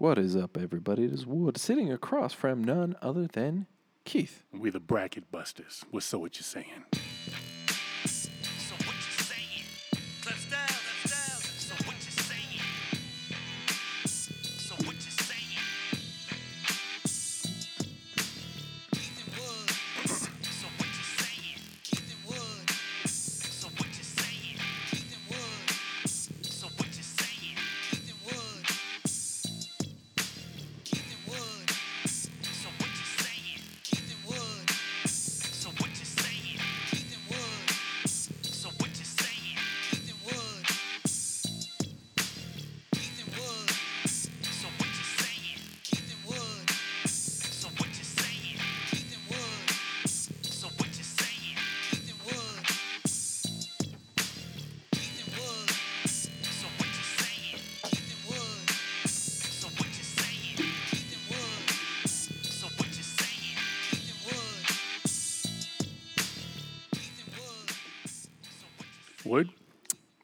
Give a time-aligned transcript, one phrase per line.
[0.00, 1.04] What is up, everybody?
[1.04, 3.66] It is Wood sitting across from none other than
[4.06, 4.44] Keith.
[4.50, 5.84] We're the bracket busters.
[5.90, 6.86] What's so what you saying?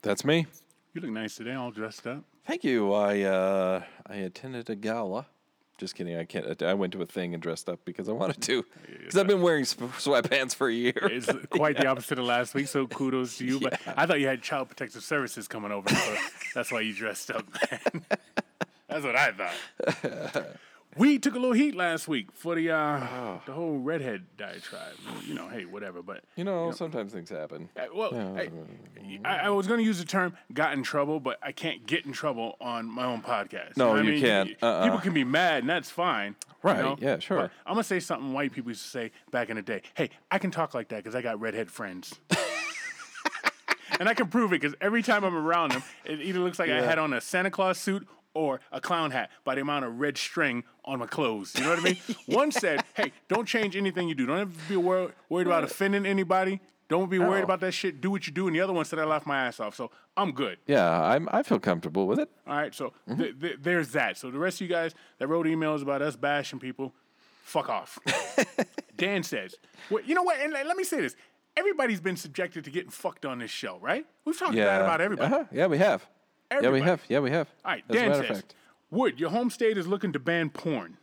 [0.07, 0.47] That's me.
[0.95, 2.23] you look nice today, all dressed up.
[2.47, 2.93] Thank you.
[2.95, 5.27] I uh, I attended a gala.
[5.79, 6.17] Just kidding.
[6.17, 6.63] I can't.
[6.63, 8.65] I went to a thing and dressed up because I wanted to.
[8.87, 10.95] Because I've been wearing sweatpants for a year.
[11.03, 13.61] It's quite the opposite of last week, so kudos to you.
[13.61, 16.17] But I thought you had Child Protective Services coming over, so
[16.55, 18.05] that's why you dressed up, man.
[18.89, 20.47] that's what I thought.
[20.99, 24.95] We took a little heat last week for the uh, the whole redhead diatribe.
[25.27, 26.01] You know, hey, whatever.
[26.03, 27.69] But You know, sometimes things happen.
[27.77, 28.51] Uh, Well, hey,
[29.25, 32.07] I, I was going to use the term "got in trouble," but I can't get
[32.07, 33.77] in trouble on my own podcast.
[33.77, 34.21] No, know what I you mean?
[34.23, 34.51] can't.
[34.63, 34.85] Uh-uh.
[34.85, 36.35] People can be mad, and that's fine.
[36.49, 36.97] you Right, know?
[36.99, 37.43] yeah, sure.
[37.43, 39.83] But I'm gonna say something white people used to say back in the day.
[39.95, 42.19] Hey, I can talk like that because I got redhead friends.
[44.01, 46.71] and I can prove it because every time I'm around them, it either looks like
[46.71, 48.07] I had on a Santa Claus suit
[48.37, 51.55] or a clown hat by the amount of red string on my clothes.
[51.57, 51.97] You know what I mean?
[52.27, 54.27] One said, "Hey, don't change anything you do.
[54.27, 56.61] Don't ever be wor- worried about offending anybody.
[56.89, 58.01] Don't be worried about that shit.
[58.01, 59.91] Do what you do." And the other one said, "I laughed my ass off." So
[60.17, 60.59] I'm good.
[60.67, 61.29] Yeah, I'm.
[61.33, 62.31] I feel comfortable with it.
[62.47, 63.21] All right, so Mm-hmm.
[63.23, 64.17] th- th- there's that.
[64.19, 66.93] So the rest of you guys that wrote emails about us bashing people,
[67.43, 67.99] fuck off.
[68.97, 69.55] Dan says,
[69.91, 70.39] well, you know what?
[70.41, 71.17] And let me say this:
[71.57, 74.07] everybody's been subjected to getting fucked on this show, right?
[74.25, 75.35] We've talked bad about everybody.
[75.35, 75.45] Uh-huh.
[75.53, 76.07] Yeah, we have.
[76.51, 77.03] Yeah, we have.
[77.09, 77.49] Yeah, we have.
[77.65, 78.55] All right, As Dan says, fact.
[78.91, 80.97] Wood, your home state is looking to ban porn.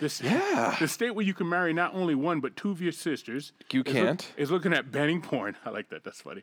[0.00, 0.74] This, Yeah.
[0.80, 3.52] The state where you can marry not only one but two of your sisters.
[3.70, 4.32] You is can't.
[4.36, 5.56] is looking at banning porn.
[5.64, 6.02] I like that.
[6.04, 6.42] That's funny.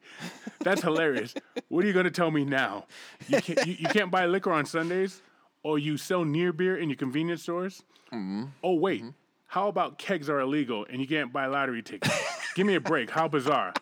[0.61, 1.33] That's hilarious.
[1.67, 2.85] What are you going to tell me now?
[3.27, 5.21] You can't, you, you can't buy liquor on Sundays,
[5.61, 7.83] or you sell near beer in your convenience stores.
[8.11, 8.45] Mm-hmm.
[8.63, 9.03] Oh wait,
[9.45, 12.11] how about kegs are illegal and you can't buy lottery tickets?
[12.55, 13.11] Give me a break.
[13.11, 13.73] How bizarre.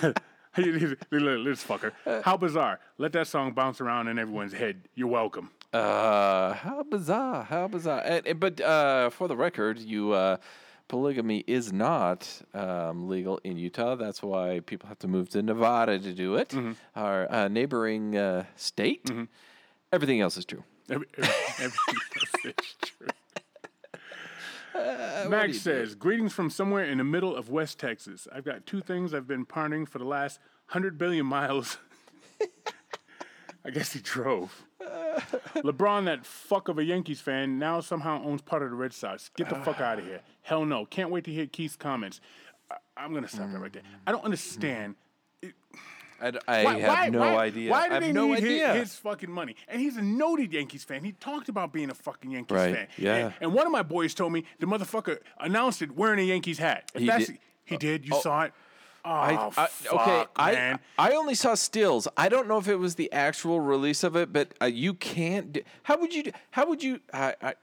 [0.56, 1.92] this fucker.
[2.24, 2.80] How bizarre.
[2.98, 4.82] Let that song bounce around in everyone's head.
[4.94, 5.50] You're welcome.
[5.72, 7.42] Uh, how bizarre!
[7.44, 8.00] How bizarre!
[8.04, 10.38] And, and- but uh, for the record, you uh,
[10.88, 13.96] polygamy is not um, legal in Utah.
[13.96, 16.50] That's why people have to move to Nevada to do it.
[16.50, 16.72] Mm-hmm.
[16.94, 19.10] Our uh, neighboring uh, state.
[19.92, 20.62] Everything else is true.
[20.88, 21.94] Every, every, everything
[22.46, 23.08] else is true.
[25.28, 28.28] Max says, "Greetings from somewhere in the middle of West Texas.
[28.32, 31.78] I've got two things I've been pondering for the last hundred billion miles.
[33.64, 34.64] I guess he drove.
[35.56, 39.30] LeBron, that fuck of a Yankees fan, now somehow owns part of the Red Sox.
[39.36, 40.20] Get the fuck out of here.
[40.42, 40.86] Hell no.
[40.86, 42.20] Can't wait to hear Keith's comments.
[42.70, 43.82] I, I'm gonna stop that right there.
[44.06, 44.94] I don't understand."
[46.20, 47.70] I, I have no idea.
[47.70, 48.74] Why do I have they no need his, idea.
[48.74, 49.56] his fucking money?
[49.68, 51.04] And he's a noted Yankees fan.
[51.04, 52.88] He talked about being a fucking Yankees Right, fan.
[52.98, 53.14] yeah.
[53.16, 56.58] And, and one of my boys told me the motherfucker announced it wearing a Yankees
[56.58, 56.90] hat.
[56.94, 58.06] If He that's did- he did.
[58.06, 58.52] You saw it.
[59.04, 60.78] Oh, I, I, fuck, okay, I man.
[60.98, 62.08] I only saw stills.
[62.16, 65.52] I don't know if it was the actual release of it, but uh, you can't.
[65.52, 66.24] Do, how would you?
[66.24, 66.98] do- How would you?
[67.12, 67.54] I, I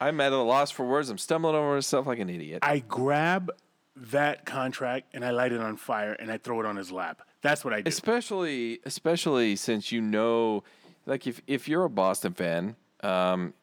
[0.00, 1.08] I'm at a loss for words.
[1.10, 2.60] I'm stumbling over myself like an idiot.
[2.62, 3.50] I grab
[3.96, 7.22] that contract and I light it on fire and I throw it on his lap.
[7.42, 7.88] That's what I do.
[7.88, 10.62] especially especially since you know
[11.06, 13.54] like if if you're a Boston fan um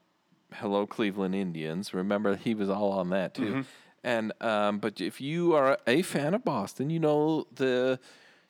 [0.54, 1.94] hello Cleveland Indians.
[1.94, 3.42] Remember he was all on that too.
[3.44, 3.62] Mm-hmm.
[4.04, 8.00] and um but if you are a fan of Boston you know the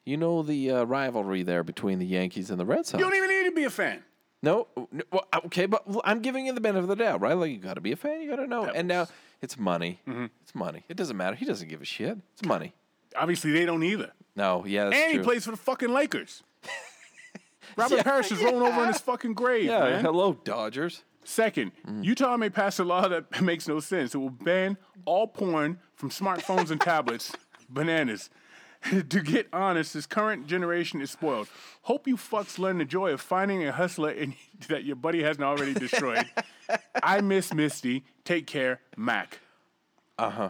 [0.05, 2.99] you know the uh, rivalry there between the Yankees and the Red Sox.
[2.99, 4.03] You don't even need to be a fan.
[4.41, 7.33] no, no well, okay but I'm giving you the benefit of the doubt right?
[7.33, 9.07] Like you got to be a fan you got to know and now
[9.41, 9.99] it's money.
[10.07, 10.25] Mm-hmm.
[10.41, 10.83] it's money.
[10.89, 11.35] It doesn't matter.
[11.35, 12.17] He doesn't give a shit.
[12.33, 12.73] It's money.
[13.15, 14.11] Obviously, they don't either.
[14.37, 16.43] No yeah that's and true he plays for the fucking Lakers.
[17.75, 20.05] Robert Yeah, Parish is rolling over in his fucking grave, yeah man.
[20.05, 22.05] hello Dodgers Second, Mm.
[22.05, 24.15] Utah may pass a law that makes no sense.
[24.15, 27.33] It will ban all porn from smartphones and tablets.
[27.69, 28.29] Bananas.
[28.91, 31.49] to get honest, this current generation is spoiled.
[31.81, 34.35] Hope you fucks learn the joy of finding a hustler in,
[34.69, 36.25] that your buddy hasn't already destroyed.
[37.03, 38.05] I miss Misty.
[38.23, 39.39] Take care, Mac.
[40.17, 40.49] Uh huh.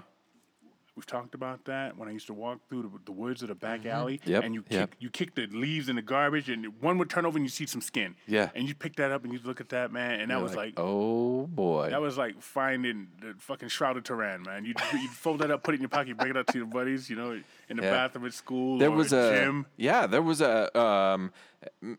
[0.98, 3.56] We've talked about that when I used to walk through the, the woods of the
[3.56, 4.32] back alley, Mm-hmm.
[4.32, 4.90] Yep, and you yep.
[4.90, 7.50] kick you kick the leaves in the garbage, and one would turn over and you
[7.50, 8.16] see some skin.
[8.28, 8.50] Yeah.
[8.56, 10.74] and you pick that up and you look at that man, and that was like,
[10.78, 11.92] oh boy.
[11.92, 14.66] that was like finding the fucking shroud of Turin, man.
[14.66, 16.68] You you fold that up, put it in your pocket, bring it up to your
[16.68, 17.40] buddies, you know,
[17.70, 17.92] in the Yeah.
[17.92, 19.66] bathroom at school there was at a gym.
[19.78, 21.32] yeah there was a um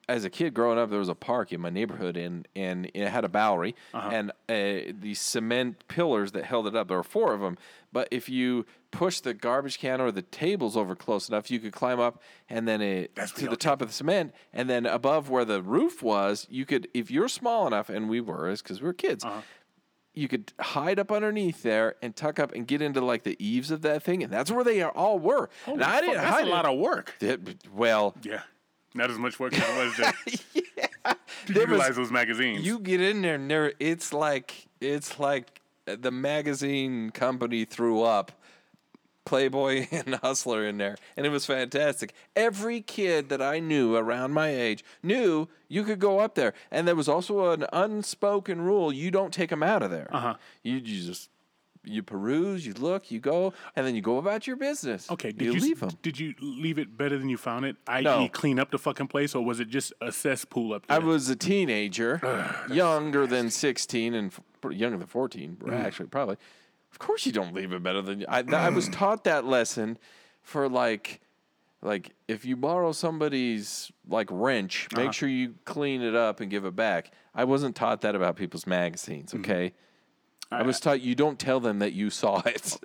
[0.08, 3.08] as a kid growing up there was a park in my neighborhood and and it
[3.08, 4.08] had a Bowery Uh-huh.
[4.12, 7.58] and uh, the cement pillars that held it up there were four of them
[7.92, 11.72] but if you push the garbage can or the tables over close enough you could
[11.72, 15.28] climb up and then it That's to the top of the cement and then above
[15.28, 18.86] where the roof was you could if you're small enough and we were because we
[18.86, 19.40] were kids Uh-huh.
[20.14, 23.70] you could hide up underneath there and tuck up and get into like the eaves
[23.70, 25.48] of that thing, and that's where they all were.
[25.66, 26.72] and I Fuck, didn't that's hide a lot it.
[26.72, 27.14] of work.
[27.20, 28.42] It- well, Yeah,
[28.94, 31.12] not as much work as it was to,
[31.46, 32.64] to There was- utilize those magazines.
[32.66, 38.32] you get in there, and there it's like it's like the magazine company threw up
[39.24, 42.14] Playboy and Hustler in there, and it was fantastic.
[42.34, 46.88] Every kid that I knew around my age knew you could go up there, and
[46.88, 50.08] there was also an unspoken rule: you don't take them out of there.
[50.10, 50.34] Uh-huh.
[50.62, 51.28] You, you just
[51.88, 55.10] you peruse, you look, you go, and then you go about your business.
[55.10, 55.90] Okay, did you, you, leave them.
[56.02, 57.76] Did you leave it better than you found it?
[57.86, 58.28] I.e., No.
[58.28, 60.96] clean up the fucking place, or was it just a cesspool up there?
[60.96, 62.20] I was a teenager,
[62.70, 65.72] younger than 16 and f- younger than 14, Mm.
[65.84, 66.36] actually, probably.
[66.92, 68.26] Of course, you don't leave it better than you.
[68.28, 69.98] I, I was taught that lesson
[70.42, 71.20] for like,
[71.82, 75.04] like if you borrow somebody's like wrench, Uh-huh.
[75.04, 77.12] make sure you clean it up and give it back.
[77.34, 79.32] I wasn't taught that about people's magazines.
[79.32, 79.42] Mm-hmm.
[80.50, 82.78] I was taught you don't tell them that you saw it.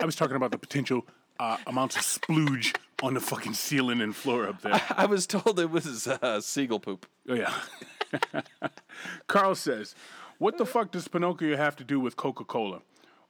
[0.00, 1.06] I was talking about the potential
[1.38, 4.80] uh, amounts of splooge on the fucking ceiling and floor up there.
[4.96, 7.06] I was told it was uh, seagull poop.
[7.28, 7.52] Oh yeah.
[9.26, 9.94] Carl says,
[10.38, 12.82] "What the fuck does Pinocchio have to do with Coca-Cola,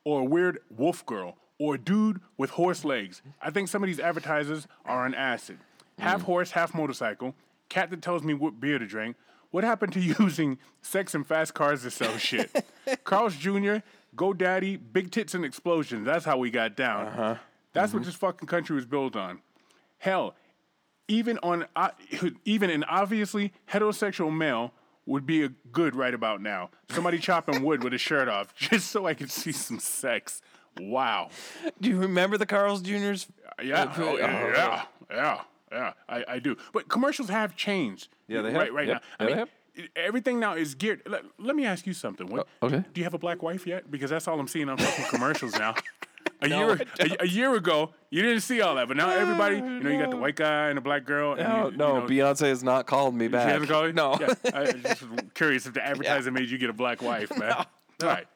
[0.05, 3.23] or a weird wolf girl, or a dude with horse legs?
[3.41, 5.59] I think some of these advertisers are on acid.
[5.99, 7.35] Half horse, half motorcycle.
[7.69, 9.17] Cat that tells me what beer to drink.
[9.57, 12.51] What happened to using sex and fast cars to sell shit?
[13.05, 13.77] Carl's Jr.,
[14.15, 16.05] GoDaddy, big tits and explosions.
[16.05, 17.39] That's how we got down.
[17.73, 19.41] That's what this fucking country was built on.
[19.97, 20.35] Hell,
[21.09, 21.89] even on uh,
[22.45, 24.75] even an obviously heterosexual male
[25.07, 26.69] would be a good right about now.
[26.91, 30.43] Somebody chopping wood with his shirt off just so I could see some sex.
[30.79, 31.31] Wow.
[31.81, 33.27] Do you remember the Carl's Juniors?
[33.63, 33.91] Yeah.
[33.97, 34.53] Oh, yeah.
[34.55, 34.85] Yeah.
[35.11, 35.41] Yeah.
[35.73, 35.93] Yeah.
[36.09, 36.57] I, I do.
[36.73, 38.09] But commercials have changed.
[38.29, 38.75] Yeah, they right, have.
[38.75, 39.03] Right Yep.
[39.21, 39.27] now.
[39.27, 41.03] I Yeah, they mean, everything now is geared.
[41.07, 42.29] Let, let me ask you something.
[42.29, 42.85] What, Oh, uh, okay.
[42.93, 43.91] Do you have a black wife yet?
[43.91, 45.75] Because that's all I'm seeing on fucking commercials now.
[46.43, 49.09] A No, year I a, a year ago, you didn't see all that, but now
[49.09, 51.33] everybody, you know, you got the white guy and the black girl.
[51.33, 53.47] And No, you, you no, know, Beyonce has not called me back.
[53.49, 53.93] She hasn't called you?
[53.95, 54.19] No.
[54.21, 55.05] Yeah, I was just
[55.35, 57.53] curious if the advertising made you get a black wife, man.
[57.53, 57.67] All
[58.03, 58.27] right.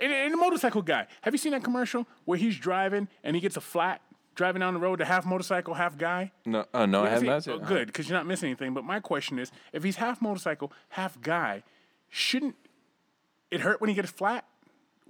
[0.00, 1.08] And, and the motorcycle guy.
[1.22, 4.00] Have you seen that commercial where he's driving and he gets a flat
[4.34, 6.32] driving down the road, the half motorcycle, half guy?
[6.44, 8.74] No, uh, no, I have see- not oh, good, because you're not missing anything.
[8.74, 11.62] But my question is, if he's half motorcycle, half guy,
[12.08, 12.56] shouldn't
[13.50, 14.44] it hurt when he gets flat?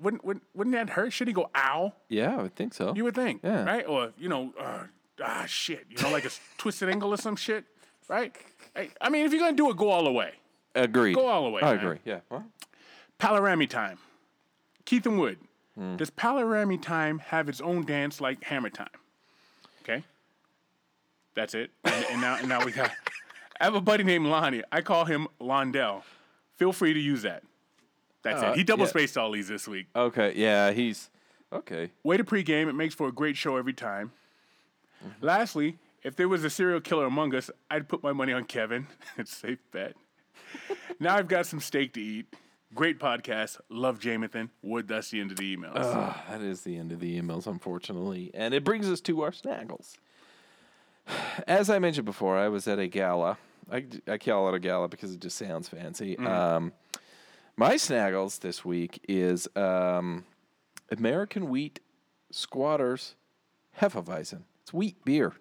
[0.00, 1.12] Wouldn't, wouldn't wouldn't that hurt?
[1.12, 1.92] Should he go ow?
[2.08, 2.94] Yeah, I would think so.
[2.96, 3.64] You would think, Yeah.
[3.64, 3.86] right?
[3.86, 4.84] Or you know, uh,
[5.22, 7.64] ah shit, you know, like a twisted ankle or some shit,
[8.08, 8.34] right?
[8.74, 10.32] I, I mean, if you're gonna do it, go all the way.
[10.74, 11.14] Agreed.
[11.14, 11.84] Go all the way, I man.
[11.84, 11.98] agree.
[12.04, 12.20] Yeah.
[12.28, 12.44] Well,
[13.20, 13.98] Panorami time.
[14.84, 15.38] Keith and Wood.
[15.78, 15.94] Hmm.
[15.96, 18.88] Does Panorami time have its own dance like Hammer time?
[19.84, 20.02] Okay.
[21.34, 21.70] That's it.
[21.84, 22.90] And, and now, and now we got.
[23.60, 24.62] I have a buddy named Lonnie.
[24.72, 26.02] I call him Londell.
[26.56, 27.42] Feel free to use that.
[28.22, 28.56] That's Uh, it.
[28.56, 28.90] He double yeah.
[28.90, 29.86] spaced all these this week.
[29.94, 30.32] okay.
[30.36, 31.10] Yeah, he's
[31.52, 31.90] okay.
[32.02, 32.68] Way to pregame.
[32.68, 34.12] It makes for a great show every time.
[35.04, 35.24] Mm-hmm.
[35.26, 38.86] Lastly, if there was a serial killer among us, I'd put my money on Kevin.
[39.18, 39.94] it's a safe bet.
[41.00, 42.26] now I've got some steak to eat.
[42.74, 43.60] Great podcast.
[43.68, 44.50] Love Jamathan.
[44.62, 45.74] Wood, that's the end of the emails.
[45.76, 49.30] Ah, that is the end of the emails, unfortunately, and it brings us to our
[49.30, 49.96] snaggles.
[51.46, 53.38] As I mentioned before, I was at a gala.
[53.70, 56.18] I, I call it a gala because it just sounds fancy.
[56.18, 56.72] Um,
[57.56, 60.24] my snaggles this week is um,
[60.90, 61.80] American Wheat
[62.30, 63.14] Squatters
[63.80, 64.42] Hefeweizen.
[64.62, 65.34] It's wheat beer.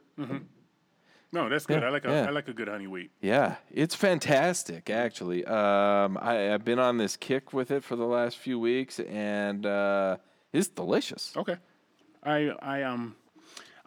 [1.34, 1.82] No, that's good.
[1.82, 2.26] yeah, I like a, yeah.
[2.28, 3.12] I like a good honey wheat.
[3.22, 5.44] Yeah, it's fantastic, actually.
[5.46, 9.66] Um, I, I've been on this kick with it for the last few weeks, and
[9.66, 10.18] uh,
[10.54, 11.34] it's delicious.
[11.36, 11.58] Okay.
[12.24, 13.16] I I um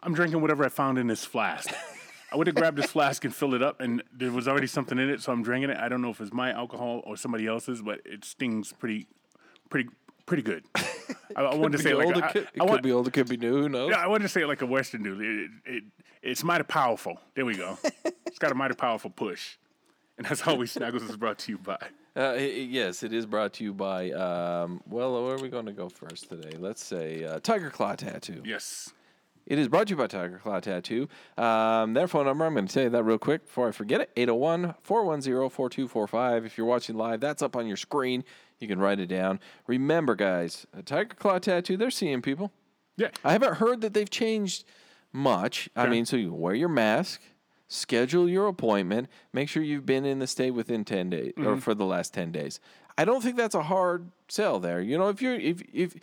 [0.03, 1.73] I'm drinking whatever I found in this flask.
[2.31, 4.99] I would have grabbed this flask and filled it up, and there was already something
[4.99, 5.77] in it, so I'm drinking it.
[5.77, 9.07] I don't know if it's my alcohol or somebody else's, but it stings pretty,
[9.69, 9.89] pretty,
[10.25, 10.65] pretty good.
[11.37, 13.13] I, I wanted to say like old, a- it I- could, want- be old, it
[13.13, 13.61] could be new.
[13.61, 13.91] Who knows?
[13.91, 15.21] Yeah, I wanted to say like a Western dude.
[15.21, 15.83] It, it,
[16.27, 17.19] it's mighty powerful.
[17.35, 17.77] There we go.
[18.25, 19.55] it's got a mighty powerful push.
[20.17, 21.77] And that's always Snaggles is brought to you by.
[22.15, 24.11] Uh, yes, it is brought to you by.
[24.11, 26.57] Um, well, where are we going to go first today?
[26.57, 28.41] Let's say uh, Tiger Claw Tattoo.
[28.43, 28.91] Yes.
[29.45, 31.07] It is brought to you by Tiger Claw Tattoo.
[31.37, 34.01] Um, their phone number, I'm going to tell you that real quick before I forget
[34.01, 36.45] it 801 410 4245.
[36.45, 38.25] If you're watching live, that's up on your screen.
[38.59, 39.39] You can write it down.
[39.67, 42.51] Remember, guys, a Tiger Claw Tattoo, they're seeing people.
[42.97, 43.09] Yeah.
[43.23, 44.65] I haven't heard that they've changed
[45.13, 45.69] much.
[45.75, 47.21] I mean, so you wear your mask,
[47.67, 51.47] schedule your appointment, make sure you've been in the state within 10 days Mm-hmm.
[51.47, 52.59] or for the last 10 days.
[52.97, 54.81] I don't think that's a hard sell there.
[54.81, 55.93] You know, if you're if if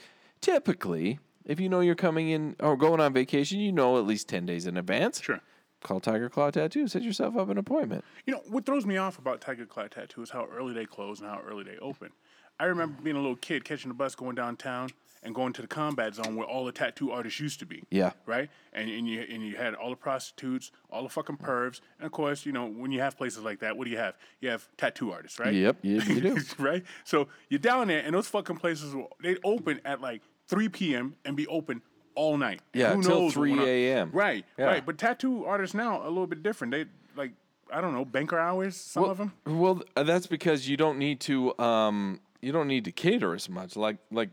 [0.40, 4.28] typically if you know you're coming in or going on vacation, you know at least
[4.28, 5.20] 10 days in advance.
[5.22, 5.40] Sure.
[5.82, 8.04] Call Tiger Claw Tattoo, set yourself up an appointment.
[8.24, 11.20] You know, what throws me off about Tiger Claw Tattoo is how early they close
[11.20, 12.10] and how early they open.
[12.58, 14.88] I remember being a little kid catching the bus going downtown
[15.24, 17.82] and going to the combat zone where all the tattoo artists used to be.
[17.90, 18.12] Yeah.
[18.26, 18.50] Right?
[18.72, 21.80] And, and you and you had all the prostitutes, all the fucking pervs.
[21.98, 24.14] And of course, you know, when you have places like that, what do you have?
[24.40, 25.54] You have tattoo artists, right?
[25.54, 26.36] Yep, you, you do.
[26.58, 26.84] right?
[27.04, 31.16] So you're down there, and those fucking places they open at like 3 p.m.
[31.24, 31.82] and be open
[32.14, 32.60] all night.
[32.72, 34.10] Yeah, knows 3 a.m..
[34.12, 34.66] Right, Yeah.
[34.66, 34.86] right.
[34.86, 36.72] But tattoo artists now a little bit different.
[36.72, 36.84] They
[37.16, 37.32] like
[37.72, 38.76] I don't know banker hours.
[38.76, 39.32] Some well, of them.
[39.46, 43.48] Well, uh, that's because you don't need to um you don't need to cater as
[43.48, 43.76] much.
[43.76, 44.30] Like like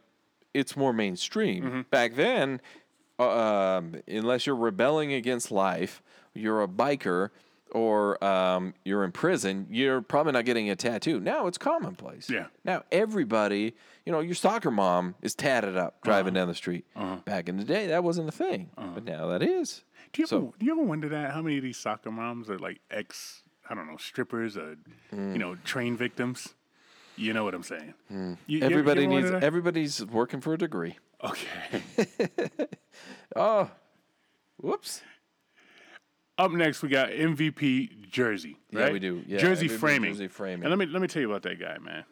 [0.54, 1.64] it's more mainstream.
[1.64, 1.82] Mm-hmm.
[1.90, 2.62] Back then,
[3.20, 3.30] uh,
[3.78, 6.02] um, unless you're rebelling against life,
[6.34, 7.30] you're a biker
[7.72, 11.20] or um, you're in prison, you're probably not getting a tattoo.
[11.22, 12.30] Now it's commonplace.
[12.30, 12.48] Yeah.
[12.66, 16.00] Now everybody, you know, your soccer mom is tatted up Uh-huh.
[16.04, 16.86] driving down the street.
[17.26, 19.84] Back in the day, that wasn't a thing, but now that is.
[20.12, 22.50] Do you So- ever do you ever wonder that how many of these soccer moms
[22.50, 24.76] are like ex I don't know strippers or
[25.14, 25.32] Mm.
[25.34, 26.56] you know train victims?
[27.18, 27.94] You know what I'm saying?
[28.08, 28.34] Hmm.
[28.48, 29.32] You- you- Everybody ever needs.
[29.44, 30.98] Everybody's working for a degree.
[31.24, 31.82] okay.
[33.36, 33.70] Oh,
[34.58, 35.02] whoops.
[36.38, 38.58] Up next, we got MVP Jersey.
[38.72, 39.24] Yeah, we do.
[39.28, 40.12] Yeah, jersey framing.
[40.14, 40.64] jersey framing.
[40.66, 42.04] And let me let me tell you about that guy, man.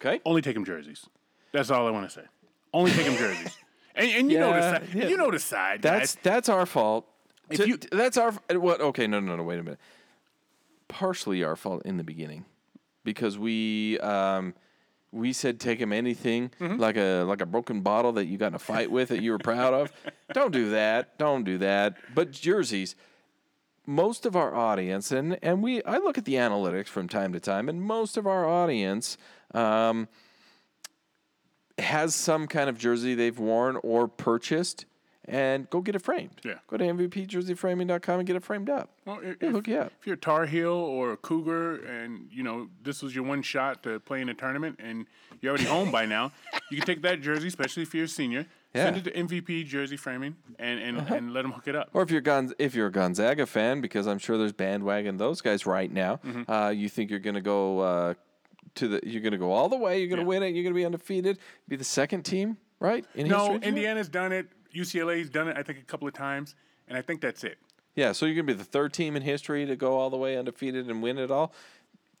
[0.00, 0.20] Okay.
[0.24, 1.06] Only take him jerseys.
[1.52, 2.26] That's all I want to say.
[2.72, 3.56] Only take him jerseys.
[3.98, 4.88] And, and you know the side.
[4.94, 5.06] yeah.
[5.08, 5.80] You know the side.
[5.80, 6.22] That's guys.
[6.22, 7.06] that's our fault.
[7.48, 8.82] If To- you- that's our what?
[8.82, 9.42] Okay, no, no, no.
[9.42, 9.80] Wait a minute.
[10.86, 12.44] Partially our fault in the beginning,
[13.06, 14.52] because we um,
[15.12, 16.78] we said take him anything Mm-hmm.
[16.78, 19.30] like a like a broken bottle that you got in a fight with that you
[19.30, 19.90] were proud of.
[20.34, 21.16] Don't do that.
[21.16, 21.96] Don't do that.
[22.14, 22.94] But jerseys.
[23.88, 27.38] Most of our audience, and, and we, I look at the analytics from time to
[27.38, 29.16] time, and most of our audience
[29.54, 30.08] um,
[31.78, 34.86] has some kind of jersey they've worn or purchased,
[35.28, 36.40] and go get it framed.
[36.44, 36.54] Yeah.
[36.68, 38.90] Go to MVPJerseyFraming.com and get it framed up.
[39.04, 39.92] Well, if, They'll hook you up.
[40.00, 43.42] if you're a Tar Heel or a Cougar, and you know this was your one
[43.42, 45.06] shot to play in a tournament, and
[45.40, 46.32] you're already home by now,
[46.70, 48.88] you can take that jersey, especially if you're a senior, send Yeah.
[48.88, 48.98] Uh-huh.
[48.98, 51.90] it to MVP Jersey Framing, and and, and let them hook it up.
[51.92, 55.40] Or if you're Gon- if you're a Gonzaga fan, because I'm sure there's bandwagon those
[55.40, 56.16] guys right now.
[56.24, 56.50] Mm-hmm.
[56.50, 58.14] Uh, you think you're gonna go uh,
[58.76, 60.00] to the you're gonna go all the way.
[60.00, 60.28] You're gonna Yeah.
[60.28, 60.54] win it.
[60.54, 61.38] You're gonna be undefeated.
[61.68, 63.04] Be the second team, right?
[63.14, 63.68] In No, history?
[63.68, 64.46] Indiana's done it.
[64.76, 65.56] UCLA's done it.
[65.56, 66.54] I think a couple of times,
[66.88, 67.58] and I think that's it.
[67.94, 70.36] Yeah, so you're gonna be the third team in history to go all the way
[70.36, 71.52] undefeated and win it all.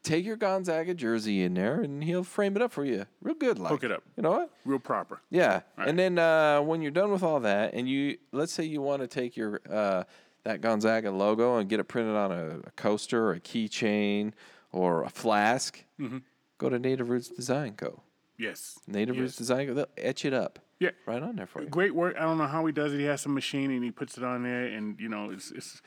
[0.02, 3.58] Take your Gonzaga jersey in there, and he'll frame it up for you, real good.
[3.58, 4.04] Like Hook it up.
[4.16, 4.50] You know what?
[4.64, 5.20] Real proper.
[5.30, 8.80] Yeah, and then uh, when you're done with all that, and you let's say you
[8.80, 10.04] want to take your uh,
[10.44, 14.32] that Gonzaga logo and get it printed on a, a coaster, or a keychain,
[14.72, 16.18] or a flask, Mm-hmm.
[16.58, 18.00] go to Native Roots Design Co.
[18.38, 18.78] Yes.
[18.86, 19.22] Native yes.
[19.22, 19.74] Roots Design Co.
[19.74, 20.90] They'll etch it up Yeah.
[21.06, 21.68] right on there for you.
[21.68, 22.16] Great work.
[22.18, 22.98] I don't know how he does it.
[22.98, 25.80] He has some machine and he puts it on there, and you know, it's it's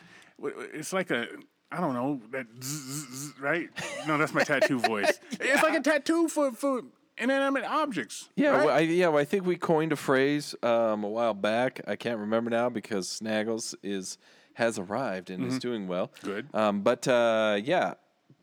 [0.74, 1.28] it's like a
[1.72, 3.70] I don't know that zzz, zzz, right.
[4.08, 5.20] No, that's my tattoo voice.
[5.32, 6.82] It's like a tattoo for for
[7.18, 8.30] inanimate objects.
[8.36, 8.66] Yeah, right?
[8.66, 9.08] well, I, yeah.
[9.10, 11.82] Well, I think we coined a phrase um, a while back.
[11.88, 14.18] I can't remember now because Snaggles is
[14.54, 16.08] has arrived and is doing well.
[16.08, 16.28] Mm-hmm.
[16.28, 16.48] Good.
[16.54, 17.94] Um, but uh, yeah,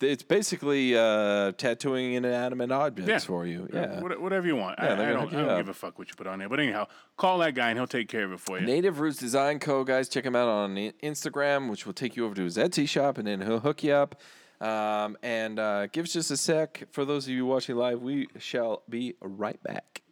[0.01, 3.19] it's basically uh, tattooing inanimate objects Yeah.
[3.19, 3.69] for you.
[3.73, 4.01] Yeah.
[4.01, 4.79] what- whatever you want.
[4.79, 6.49] Yeah, I, I don't, I don't give a fuck what you put on there.
[6.49, 6.87] But anyhow,
[7.17, 8.67] call that guy and he'll take care of it for you.
[8.67, 9.85] Native Roots Design Co.
[9.85, 13.19] Guys, check him out on Instagram, which will take you over to his Etsy shop,
[13.19, 14.21] and then he'll hook you up.
[14.61, 16.85] Um, and uh, give us just a sec.
[16.91, 20.03] For those of you watching live, we shall be right back.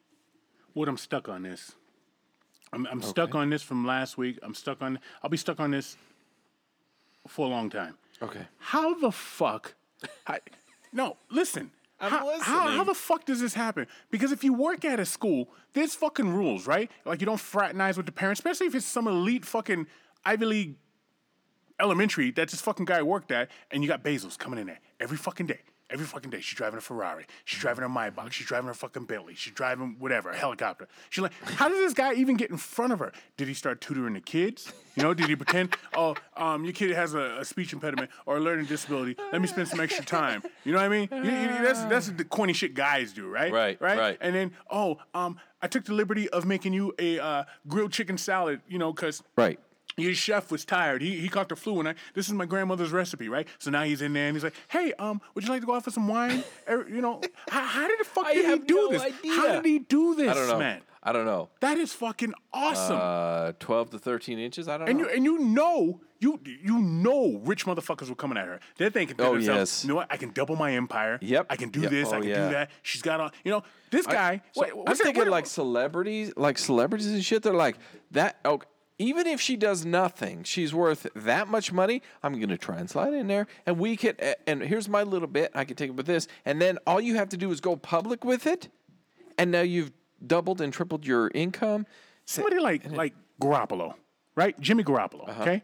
[0.74, 1.72] What I'm stuck on this.
[2.72, 4.38] I'm, I'm stuck on this from last week.
[4.42, 4.98] I'm stuck on.
[5.22, 5.96] I'll be stuck on this
[7.28, 7.96] for a long time.
[8.22, 8.46] Okay.
[8.58, 9.74] How the fuck?
[10.26, 10.40] I,
[10.92, 11.70] no, listen.
[12.00, 13.86] I'm how, How, how the fuck does this happen?
[14.10, 16.90] Because if you work at a school, there's fucking rules, right?
[17.04, 19.86] Like you don't fraternize with the parents, especially if it's some elite fucking
[20.24, 20.74] Ivy League
[21.80, 25.16] elementary that this fucking guy worked at, and you got Bezos coming in there every
[25.16, 25.60] fucking day.
[25.94, 26.40] Every fucking day.
[26.40, 27.24] She's driving a Ferrari.
[27.44, 28.32] She's driving a Maybach.
[28.32, 29.34] She's driving a fucking Bentley.
[29.36, 30.88] She's driving whatever, a helicopter.
[31.08, 33.12] She's like, how does this guy even get in front of her?
[33.36, 34.72] Did he start tutoring the kids?
[34.96, 38.36] You know, did he pretend, oh, um, your kid has a, a speech impediment or
[38.36, 39.16] a learning disability.
[39.32, 40.42] Let me spend some extra time.
[40.64, 41.08] You know what I mean?
[41.12, 43.52] You- you- that's that's the corny shit guys do, right?
[43.52, 44.18] Right, right, right.
[44.20, 48.18] And then, oh, um, I took the liberty of making you a uh, grilled chicken
[48.18, 48.60] salad.
[48.68, 49.58] You know, because Right.
[49.96, 51.02] Your chef was tired.
[51.02, 53.46] He he caught the flu, and I this is my grandmother's recipe, right?
[53.58, 55.74] So now he's in there, and he's like, "Hey, um, would you like to go
[55.74, 58.66] out for some wine?" Er, you know, how, how did the fuck I did he
[58.66, 59.02] do no this?
[59.02, 59.32] idea.
[59.34, 60.58] How did he do this, I don't know.
[60.58, 60.80] man?
[61.06, 61.50] I don't know.
[61.60, 62.96] That is fucking awesome.
[62.98, 64.68] Uh, 12 to 13 inches?
[64.68, 65.04] I don't and know.
[65.08, 68.58] you and you know you you know rich motherfuckers were coming at her.
[68.78, 69.84] They're thinking to Oh, themselves, yes.
[69.84, 70.06] you know what?
[70.10, 71.18] I can double my empire.
[71.20, 71.46] Yep.
[71.50, 71.90] I can do Yep.
[71.90, 72.08] this.
[72.10, 72.46] I Oh, can yeah.
[72.46, 72.70] do that.
[72.82, 73.30] She's got all.
[73.44, 74.40] You know, this guy.
[74.58, 77.42] I'm what's thinking what- like celebrities, like celebrities and shit.
[77.42, 77.76] They're like
[78.12, 78.38] that.
[78.42, 78.66] Okay,
[79.04, 82.00] even if she does nothing, she's worth that much money.
[82.22, 84.14] I'm gonna try and slide in there, and we can.
[84.46, 85.50] And here's my little bit.
[85.54, 87.76] I can take it with this, and then all you have to do is go
[87.76, 88.68] public with it,
[89.38, 89.92] and now you've
[90.26, 91.86] doubled and tripled your income.
[92.24, 93.94] somebody like like Garoppolo,
[94.36, 94.58] right?
[94.60, 95.42] Jimmy Garoppolo, Uh-huh.
[95.42, 95.62] okay,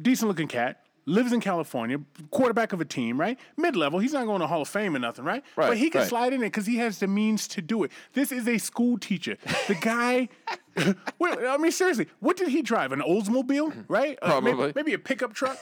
[0.00, 1.98] decent looking cat, lives in California,
[2.30, 3.38] quarterback of a team, right?
[3.56, 5.42] Mid level, he's not going to Hall of Fame or nothing, right?
[5.54, 6.08] Right, But he can right.
[6.08, 7.92] slide in it because he has the means to do it.
[8.12, 9.36] This is a school teacher.
[9.68, 10.28] The guy.
[11.22, 12.92] I mean, seriously, what did he drive?
[12.92, 14.18] An Oldsmobile, right?
[14.20, 14.72] Uh, may- Probably.
[14.74, 15.58] maybe a pickup truck.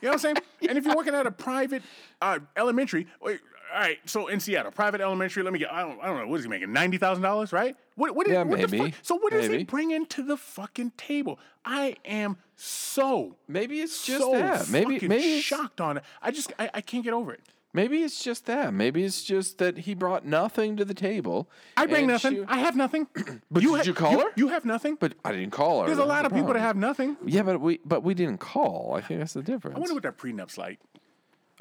[0.00, 0.36] You know what I'm saying?
[0.68, 1.82] And if you're working at a private
[2.20, 3.38] uh, elementary, wait,
[3.72, 3.98] all right.
[4.06, 5.42] So in Seattle, private elementary.
[5.44, 5.72] Let me get.
[5.72, 6.00] I don't.
[6.02, 6.26] I don't know.
[6.26, 6.72] What is he making?
[6.72, 7.76] Ninety thousand dollars, right?
[7.98, 8.14] What?
[8.14, 8.26] What?
[8.26, 8.90] is- Yeah, what The maybe.
[8.92, 9.00] fuck?
[9.02, 9.64] So what does he Maybe.
[9.64, 11.38] bring into the fucking table?
[11.64, 14.68] I am so Maybe it's just so that.
[14.70, 16.04] Maybe maybe shocked on it.
[16.22, 17.40] I just I, I can't get over it.
[17.72, 18.72] maybe it's just that.
[18.72, 21.48] Maybe it's just that he brought nothing to the table.
[21.76, 22.34] I bring nothing.
[22.36, 23.06] she- I have nothing.
[23.50, 24.30] But did you call her?
[24.36, 24.96] You have nothing.
[24.98, 25.86] but I didn't call her.
[25.86, 27.16] there's a lot of people that have nothing.
[27.24, 28.94] Yeah, but we but we didn't call.
[28.96, 29.76] I think that's the difference.
[29.76, 30.78] I wonder what that prenup's like.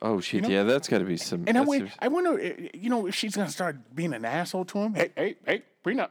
[0.02, 0.48] oh shit!
[0.48, 1.44] yeah, that's got to be some.
[1.48, 1.84] And I, wait.
[2.00, 4.94] I wonder, eh, you know, if she's gonna start being an asshole to him.
[4.94, 6.10] Hey, hey, hey, prenup.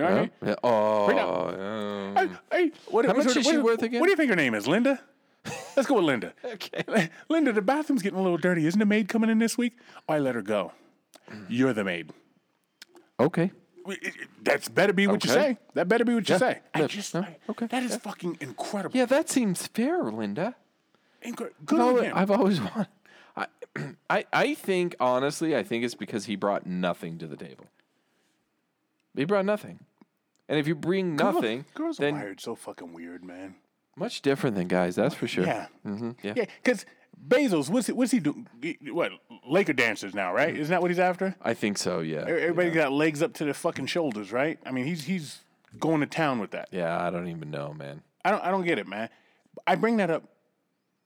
[0.00, 0.30] You know what I mean?
[0.46, 0.54] Yeah.
[0.64, 4.00] Oh, hey, what, How much her- is she do- worth again?
[4.00, 4.66] What do you think her name is?
[4.66, 5.00] Linda?
[5.76, 6.32] Let's go with Linda.
[6.44, 7.10] okay.
[7.28, 8.66] Linda, the bathroom's getting a little dirty.
[8.66, 9.74] Isn't the maid coming in this week?
[10.08, 10.72] Oh, I let her go.
[11.48, 12.12] You're the maid.
[13.18, 13.52] Okay.
[13.84, 15.58] We- it- it- That's better be what you say.
[15.74, 16.38] That better be what you Yeah.
[16.38, 16.60] say.
[16.74, 17.26] I just, No.
[17.50, 17.66] Okay.
[17.66, 18.96] that is fucking incredible.
[18.96, 20.54] Yeah, that seems fair, Linda.
[21.24, 22.12] Incre- I've good on always.
[22.14, 22.86] I've always wanted.
[23.36, 23.46] I,
[24.10, 27.66] I I think honestly, I think it's because he brought nothing to the table.
[29.14, 29.80] He brought nothing,
[30.50, 33.54] and if you bring nothing, girls then are wired so fucking weird, man.
[33.96, 34.94] much different than guys.
[34.96, 35.46] That's for sure.
[35.46, 35.68] Yeah.
[35.82, 36.34] hmm yeah.
[36.36, 36.84] Yeah, because
[37.26, 38.44] Bezos, what's he, what's he do?
[38.92, 39.12] What
[39.46, 40.54] Laker dancers now, right?
[40.56, 41.36] Isn't that what he's after?
[41.42, 42.00] I think so.
[42.00, 42.24] Yeah.
[42.26, 44.58] Everybody got legs up to their fucking shoulders, right?
[44.66, 45.40] I mean, he's he's
[45.78, 46.68] going to town with that.
[46.70, 48.02] Yeah, I don't even know, man.
[48.24, 49.08] I don't I don't get it, man.
[49.66, 50.24] I bring that up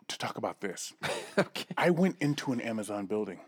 [0.09, 0.93] to talk about this.
[1.39, 1.67] okay.
[1.77, 3.41] I went into an Amazon building,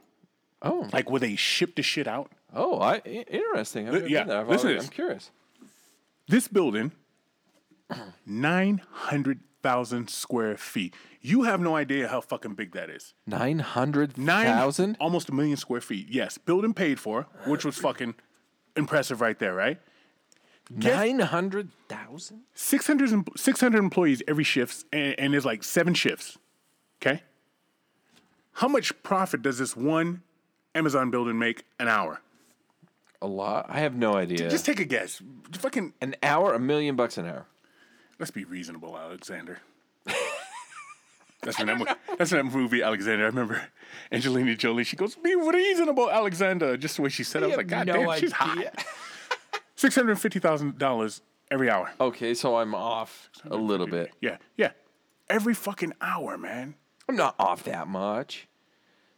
[0.63, 0.89] Oh.
[0.93, 2.33] like where they ship the shit out.
[2.55, 3.89] Oh, I interesting.
[3.89, 4.41] I've yeah, been there.
[4.41, 4.79] I've listen to.
[4.81, 5.31] I'm curious.
[6.29, 6.93] This building,
[8.27, 10.95] nine hundred thousand square feet.
[11.21, 13.15] You have no idea how fucking big that is.
[13.27, 14.97] Nine hundred Nine thousand.
[15.01, 16.09] almost a million square feet.
[16.11, 18.15] Yes, building paid for, which was fucking
[18.77, 19.81] impressive right there, right?
[20.71, 22.43] Nine hundred thousand.
[22.55, 26.39] 600, em- 600 employees every shift, and, and there's like seven shifts.
[27.01, 27.23] Okay.
[28.55, 30.23] How much profit does this one
[30.75, 32.21] Amazon building make an hour?
[33.23, 33.67] A lot.
[33.69, 34.51] I have no idea.
[34.51, 35.23] Just take a guess.
[35.53, 37.47] Fucking, an hour, a million bucks an hour.
[38.19, 39.59] let's be reasonable, Alexander.
[41.43, 41.87] That's from, that, mo-
[42.19, 43.23] that's from that movie, Alexander.
[43.25, 43.63] I remember
[44.11, 44.83] Angelina Jolie.
[44.83, 47.87] She goes, "Be reasonable, Alexander." Just the way she said, it, I was like, "God
[47.87, 48.85] damn, she's hot."
[49.77, 51.93] Six hundred fifty thousand dollars every hour.
[52.01, 54.13] Okay, so I'm off a little bit.
[54.21, 54.73] Yeah, yeah,
[55.31, 56.75] every fucking hour, man.
[57.09, 58.49] I'm not off that much.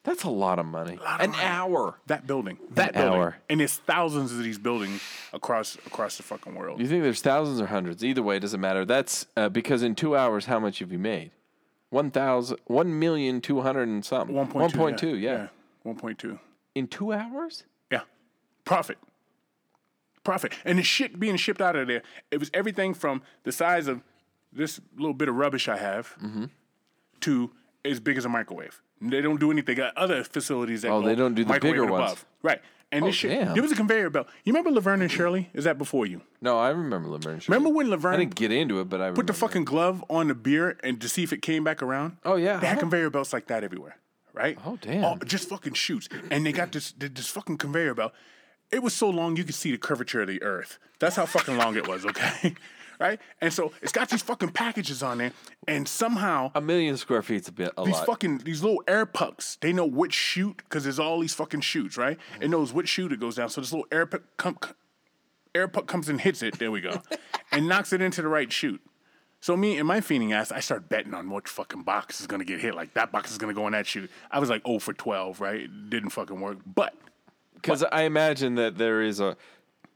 [0.09, 0.97] That's a lot of money.
[0.97, 1.43] lot of An money.
[1.45, 1.99] hour.
[2.07, 3.37] That building, that building, hour.
[3.51, 6.81] and there's thousands of these buildings across across the fucking world.
[6.81, 8.03] You think there's thousands or hundreds?
[8.05, 8.85] Either way, it doesn't matter.
[8.87, 11.31] That's uh, because in two hours, how much have you made?
[11.91, 14.35] One thousand, one million two hundred and something.
[14.35, 14.79] One point two.
[14.79, 15.17] One point two.
[15.17, 15.49] Yeah.
[15.83, 16.39] One point two.
[16.75, 17.65] In two hours.
[17.93, 18.03] Yeah,
[18.65, 18.99] profit.
[20.25, 22.03] Profit, and the shit being shipped out of there.
[22.31, 24.03] It was everything from the size of
[24.53, 26.45] this little bit of rubbish I have Mm-hmm.
[27.21, 27.51] to
[27.85, 28.83] as big as a microwave.
[29.01, 29.75] They don't do anything.
[29.75, 32.05] They got other facilities that Oh, they don't do the bigger and ones.
[32.13, 32.25] above.
[32.43, 32.61] Right.
[32.91, 33.53] And oh, this Oh, shit, damn.
[33.55, 34.29] there was a conveyor belt.
[34.45, 35.51] You remember Laverne and Shirley?
[35.53, 36.23] Is that before you?
[36.41, 37.39] No, I remember Laverne.
[37.41, 37.59] Shirley.
[37.59, 40.35] Remember when I didn't get into it, but I put the fucking glove on the
[40.35, 42.17] beer and to see if it came back around?
[42.25, 42.57] Oh, yeah.
[42.59, 43.99] They had conveyor belts like that everywhere,
[44.33, 44.57] right?
[44.65, 45.05] Oh, damn.
[45.05, 46.09] Oh, just fucking shoots.
[46.31, 48.13] And they got this this fucking conveyor belt.
[48.71, 50.79] It was so long you could see the curvature of the earth.
[50.99, 52.55] That's how fucking long it was, okay?
[53.01, 53.21] right?
[53.41, 55.33] And so it's got these fucking packages on there,
[55.67, 58.07] and somehow A million square feet's a bit a these lot.
[58.07, 61.97] fucking these little air pucks, they know which chute because there's all these fucking chutes,
[61.97, 62.19] right?
[62.35, 62.43] Mm-hmm.
[62.43, 63.49] It knows which chute it goes down.
[63.49, 64.59] So this little air puck come,
[65.55, 66.59] air puck comes and hits it.
[66.59, 67.03] There we go,
[67.53, 68.81] and knocks it into the right chute.
[69.41, 72.45] So me and my fiending ass, I start betting on what fucking box is gonna
[72.45, 72.75] get hit.
[72.75, 74.11] Like that box is gonna go in that chute.
[74.31, 75.61] I was like oh for 12, right?
[75.63, 76.59] It didn't fucking work.
[76.67, 76.95] But
[77.61, 79.37] Because I imagine that there is a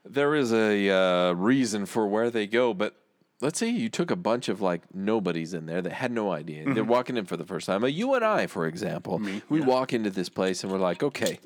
[0.04, 2.96] there is a uh, reason for where they go, but
[3.40, 6.64] let's say you took a bunch of like nobodies in there that had no idea.
[6.64, 6.74] Mm-hmm.
[6.74, 7.84] They're walking in for the first time.
[7.86, 11.38] You and I, for example, we walk into this place and we're like, okay,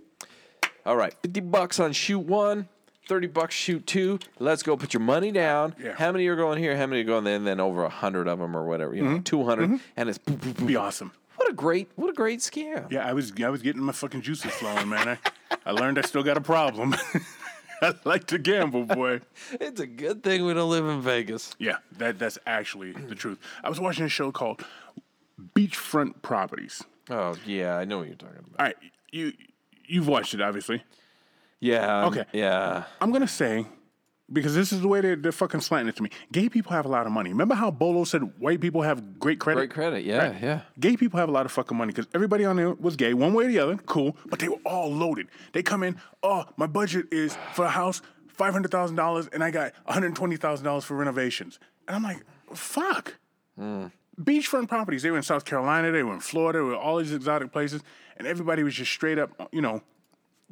[0.84, 2.68] all right, fifty bucks on shoot one.
[3.08, 4.18] 30 bucks shoot two.
[4.40, 5.76] Let's go put your money down.
[5.80, 5.94] Yeah.
[5.96, 6.76] How many are going here?
[6.76, 7.36] How many are going there?
[7.36, 10.38] And then over a hundred of them or whatever, you know, 200 and it's boop,
[10.38, 10.66] boop, boop.
[10.66, 11.12] be awesome.
[11.36, 12.90] What a great what a great scam.
[12.90, 15.08] Yeah, I was I was getting my fucking juices flowing, man.
[15.08, 15.18] I,
[15.64, 16.94] I learned I still got a problem.
[17.82, 19.20] I like to gamble, boy.
[19.52, 21.54] It's a good thing we don't live in Vegas.
[21.58, 23.38] Yeah, that that's actually the truth.
[23.62, 24.64] I was watching a show called
[25.54, 26.82] Beachfront Properties.
[27.10, 28.58] Oh yeah, I know what you're talking about.
[28.58, 28.76] All right,
[29.12, 29.32] you
[29.86, 30.82] you've watched it, obviously.
[31.60, 32.00] Yeah.
[32.04, 32.24] um, Okay.
[32.32, 32.84] Yeah.
[33.00, 33.66] I'm gonna say
[34.32, 36.10] because this is the way they're, they're fucking slanting it to me.
[36.32, 37.30] Gay people have a lot of money.
[37.30, 39.58] Remember how Bolo said white people have great credit?
[39.58, 40.04] Great credit.
[40.04, 40.28] Yeah.
[40.28, 40.42] Right.
[40.42, 40.60] Yeah.
[40.80, 43.34] Gay people have a lot of fucking money because everybody on there was gay, one
[43.34, 43.76] way or the other.
[43.86, 45.28] Cool, but they were all loaded.
[45.52, 45.96] They come in.
[46.22, 49.94] Oh, my budget is for a house five hundred thousand dollars, and I got one
[49.94, 51.58] hundred twenty thousand dollars for renovations.
[51.86, 53.14] And I'm like, fuck.
[53.56, 53.86] Hmm.
[54.20, 55.02] Beachfront properties.
[55.02, 55.92] They were in South Carolina.
[55.92, 56.58] They were in Florida.
[56.58, 57.82] They were all these exotic places,
[58.16, 59.82] and everybody was just straight up, you know,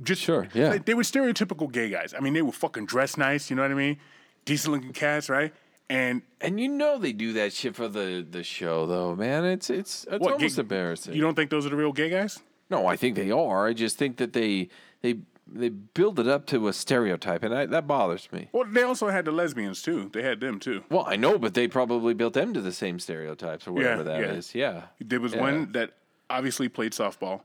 [0.03, 0.71] just Sure, yeah.
[0.71, 2.15] They, they were stereotypical gay guys.
[2.17, 3.51] I mean, they were fucking dressed nice.
[3.51, 3.99] You know what I mean?
[4.45, 5.53] Decent looking cats, right?
[5.89, 9.45] And And you know they do that shit for the the show though, man.
[9.45, 10.33] It's it's it's what?
[10.35, 11.15] almost gay- embarrassing.
[11.15, 12.41] You don't think those are the real gay guys?
[12.71, 13.69] no, I think they are.
[13.69, 14.69] I just think that they
[15.03, 18.49] they they build it up to a stereotype, and I, that bothers me.
[18.53, 20.11] Well, they also had the lesbians too.
[20.13, 20.83] They had them too.
[20.89, 24.21] Well, I know, but they probably built them to the same stereotypes or whatever that
[24.21, 24.33] yeah.
[24.33, 24.55] is.
[24.55, 24.83] yeah.
[25.01, 25.43] There was Yeah.
[25.43, 25.93] one that
[26.31, 27.43] obviously played softball.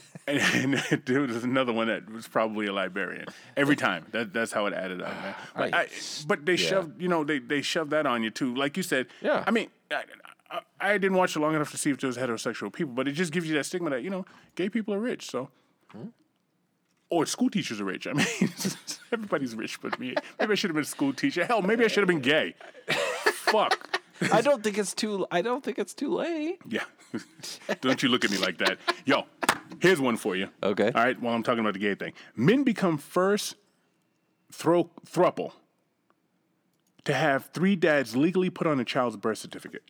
[0.26, 3.26] and, and there was another one that was probably a librarian.
[3.56, 4.06] Every time.
[4.12, 5.34] That, that's how it added up, man.
[5.56, 5.88] But, I,
[6.26, 6.68] but they yeah.
[6.68, 8.54] shoved, you know, they, they shoved that on you too.
[8.54, 9.06] Like you said.
[9.20, 9.44] Yeah.
[9.46, 10.04] I mean, I,
[10.50, 13.08] I, I didn't watch it long enough to see if there was heterosexual people, but
[13.08, 14.24] it just gives you that stigma that, you know,
[14.54, 15.30] gay people are rich.
[15.30, 15.48] So.
[15.90, 16.08] Hmm?
[17.10, 18.06] Or school teachers are rich.
[18.06, 18.26] I mean,
[19.12, 20.14] everybody's rich but me.
[20.38, 21.44] Maybe I should have been a school teacher.
[21.44, 22.54] Hell, maybe I should have been gay.
[23.26, 24.00] Fuck.
[24.32, 25.26] I don't think it's too.
[25.30, 26.60] I don't think it's too late.
[26.66, 26.84] Yeah.
[27.80, 28.78] Don't you look at me like that.
[29.04, 29.24] Yo,
[29.80, 30.48] here's one for you.
[30.62, 30.90] Okay.
[30.94, 32.12] All right, while I'm talking about the gay thing.
[32.36, 33.56] Men become first
[34.52, 35.52] throw thruple
[37.04, 39.82] to have three dads legally put on a child's birth certificate.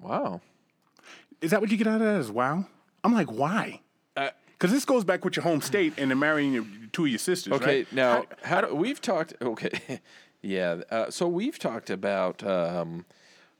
[0.00, 0.40] Wow.
[1.40, 2.66] Is that what you get out of that as wow?
[3.04, 3.80] I'm like, why?
[4.16, 7.08] Uh, Because this goes back with your home state and then marrying your, two of
[7.10, 7.92] your sisters, Okay, right?
[7.92, 9.34] now How- how, do, we've talked.
[9.40, 10.00] Okay,
[10.42, 10.80] yeah.
[10.90, 12.42] Uh, so we've talked about.
[12.44, 13.04] Um,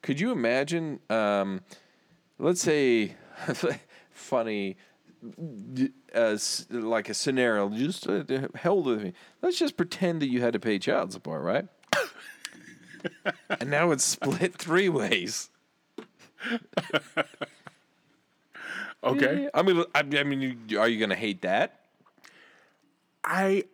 [0.03, 1.01] could you imagine?
[1.11, 1.61] Um,
[2.39, 3.15] let's say,
[4.11, 4.77] funny,
[6.13, 7.69] as like a scenario.
[7.71, 9.13] Just uh, held with me.
[9.43, 11.67] Let's just pretend that you had to pay child support, right?
[13.61, 15.51] and now it's split three ways.
[19.05, 19.49] okay.
[19.55, 21.81] I mean, I, I mean, are you going to hate that?
[23.25, 23.65] I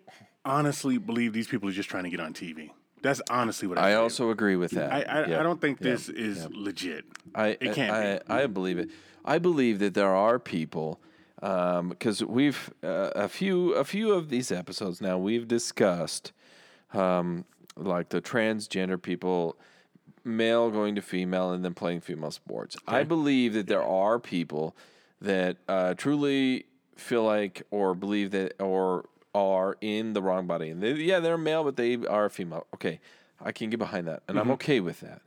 [0.45, 2.71] honestly believe these people are just trying to get on TV.
[3.03, 4.01] That's honestly what I I feel.
[4.03, 4.93] also agree with that.
[4.93, 5.41] I, I, Yeah.
[5.41, 7.05] I don't think this is legit.
[7.35, 8.43] I It can't I.
[8.43, 8.91] I, believe it.
[9.25, 11.01] I believe that there are people
[11.43, 16.33] because we've uh, a few a few of these episodes now we've discussed
[16.95, 17.45] um,
[17.77, 19.57] like the transgender people,
[20.25, 22.77] male going to female and then playing female sports.
[22.87, 24.77] I believe that there are people
[25.21, 30.69] that uh, truly feel like or believe that or are in the wrong body.
[30.69, 32.67] And they, yeah, they're male, but they are female.
[32.75, 33.01] Okay,
[33.41, 35.23] I can get behind that, and I'm okay with that.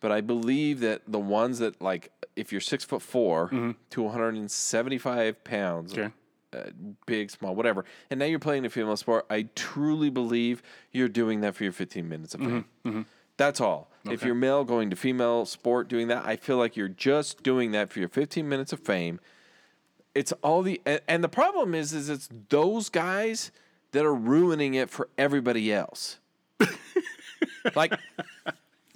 [0.00, 3.70] But I believe that the ones that like, if you're six foot 4 mm-hmm.
[3.90, 6.12] to 175 pounds, Okay.
[6.52, 6.70] uh,
[7.06, 11.40] big, small, whatever, and now you're playing a female sport, I truly believe you're doing
[11.40, 12.64] that for your 15 minutes of fame.
[12.84, 12.88] Mm-hmm.
[12.88, 13.02] Mm-hmm.
[13.36, 13.90] That's all.
[14.10, 17.72] If you're male going to female sport doing that, I feel like you're just doing
[17.72, 19.20] that for your 15 minutes of fame.
[20.14, 23.52] It's all the and, and the problem is is it's those guys
[23.92, 26.18] that are ruining it for everybody else.
[27.74, 27.92] like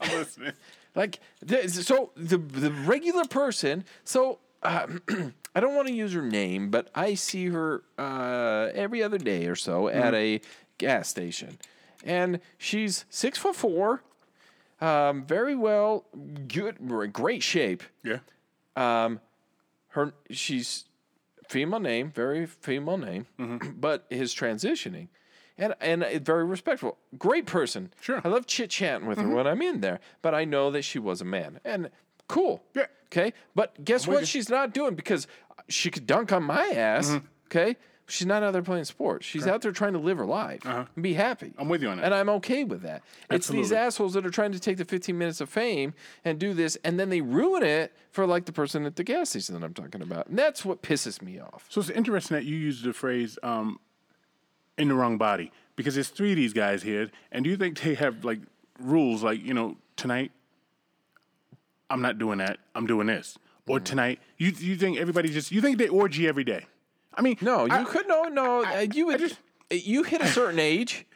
[0.01, 0.53] I'm listening.
[0.95, 3.85] Like the, so the the regular person.
[4.05, 4.87] So uh,
[5.55, 9.47] I don't want to use her name, but I see her uh, every other day
[9.47, 10.41] or so at a
[10.79, 11.59] gas station,
[12.05, 14.03] and she's six foot four,
[14.81, 16.05] um, very well,
[16.49, 16.77] good,
[17.13, 17.83] great shape.
[18.03, 18.19] Yeah.
[18.77, 19.21] Um,
[19.89, 20.85] Her she's
[21.49, 23.27] female name, very female name,
[23.79, 25.09] but his transitioning.
[25.63, 27.93] And and very respectful, great person.
[28.01, 28.21] Sure.
[28.25, 30.99] I love chit chatting with her when I'm in there, but I know that she
[30.99, 31.91] was a man, and
[32.29, 32.63] cool.
[32.75, 32.87] Yeah.
[33.07, 34.21] Okay, but guess what?
[34.21, 34.27] you.
[34.27, 35.27] She's not doing because
[35.69, 37.09] she could dunk on my ass.
[37.09, 37.27] Mm-hmm.
[37.47, 37.77] Okay.
[38.09, 39.25] She's not out there playing sports.
[39.25, 41.47] She's out there trying to live her life and be happy.
[41.47, 41.63] Uh-huh.
[41.63, 42.05] I'm with you on that.
[42.05, 43.03] And I'm okay with that.
[43.31, 43.37] Absolutely.
[43.37, 45.95] It's these assholes that are trying to take the 15 minutes of fame
[46.25, 49.31] and do this, and then they ruin it for like the person at the gas
[49.31, 50.27] station that I'm talking about.
[50.27, 51.65] And that's what pisses me off.
[51.71, 53.79] So it's interesting that you used the phrase um,
[54.79, 57.81] "in the wrong body" because there's three of these guys here, and do you think
[57.81, 58.41] they have like
[58.79, 60.33] rules like you know tonight?
[61.91, 62.59] I'm not doing that.
[62.75, 63.39] I'm doing this.
[63.69, 63.85] Or Mm-hmm.
[63.85, 66.67] tonight, you you think everybody just you think they orgy every day?
[67.15, 68.65] I mean, No, you I, could no no.
[68.65, 69.19] uh, you would.
[69.21, 69.39] just-
[69.71, 71.07] you hit a certain age.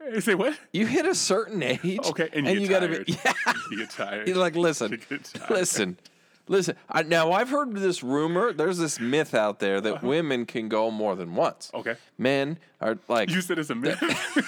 [0.00, 0.56] I say what?
[0.72, 1.98] You hit a certain age.
[2.10, 3.12] Okay, and you, get gotta be.
[3.24, 3.32] Yeah.
[3.70, 4.28] you get tired.
[4.28, 5.50] You're like, listen, tired.
[5.50, 5.96] listen,
[6.48, 6.76] listen.
[6.88, 8.52] I, now I've heard this rumor.
[8.52, 11.70] There's this myth out there that women can go more than once.
[11.72, 11.80] Uh-huh.
[11.90, 11.98] Okay.
[12.18, 14.02] Men are like you said it's a myth.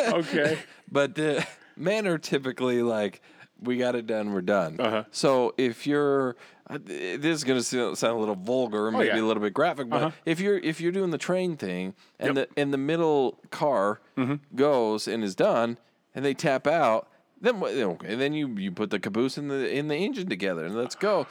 [0.00, 0.58] okay.
[0.90, 1.42] But uh,
[1.76, 3.20] men are typically like,
[3.60, 4.78] we got it done, we're done.
[4.80, 5.04] Uh-huh.
[5.10, 6.36] So if you're,
[6.70, 9.22] uh, this is gonna sound sound a little vulgar, maybe Oh, yeah.
[9.22, 10.10] a little bit graphic, but Uh-huh.
[10.26, 12.48] if you're if you're doing the train thing and Yep.
[12.54, 14.56] the and the middle car Mm-hmm.
[14.56, 15.78] goes and is done,
[16.14, 17.08] and they tap out,
[17.40, 20.74] then okay, then you you put the caboose in the in the engine together and
[20.74, 21.26] let's go.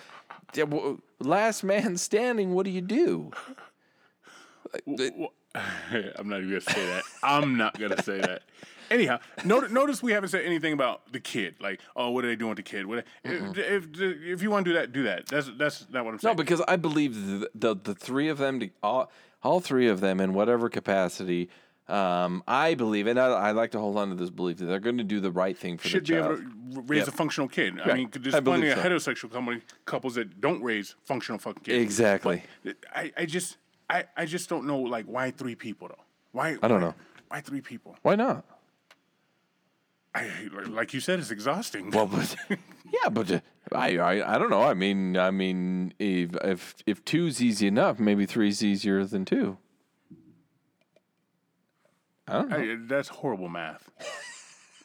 [1.20, 2.54] Last man standing.
[2.54, 3.32] What do you do?
[5.56, 7.04] I'm not even gonna say that.
[7.24, 8.43] I'm not gonna say that.
[8.89, 11.56] Anyhow, notice, notice we haven't said anything about the kid.
[11.60, 12.86] Like, oh, what are they doing with the kid?
[12.86, 13.60] What, if, mm-hmm.
[13.60, 15.26] if if you want to do that, do that.
[15.28, 16.34] That's that's not what I'm saying.
[16.34, 19.12] No, because I believe the the, the three of them, to, all,
[19.43, 21.50] all three of them, in whatever capacity,
[21.89, 24.80] um, I believe, and I, I like to hold on to this belief that they're
[24.80, 27.08] going to do the right thing for should the be able to raise Yep.
[27.08, 27.80] a functional kid.
[27.80, 28.84] I mean, there's I plenty of so.
[28.89, 31.82] heterosexual company, couples that don't raise functional fucking kids.
[31.84, 32.43] Exactly.
[32.63, 33.58] But I, I just
[33.89, 36.04] I, I just don't know like why three people though.
[36.34, 36.93] Why I don't why- know.
[37.30, 37.95] why three people.
[38.02, 38.43] Why not?
[40.15, 40.30] I,
[40.67, 41.91] like you said, it's exhausting.
[41.91, 43.39] Well, but yeah, but uh,
[43.71, 44.63] I, I I don't know.
[44.63, 49.58] I mean, I mean, if if if two's easy enough, maybe three's easier than two.
[52.27, 52.57] I don't know.
[52.57, 53.89] I, that's horrible math.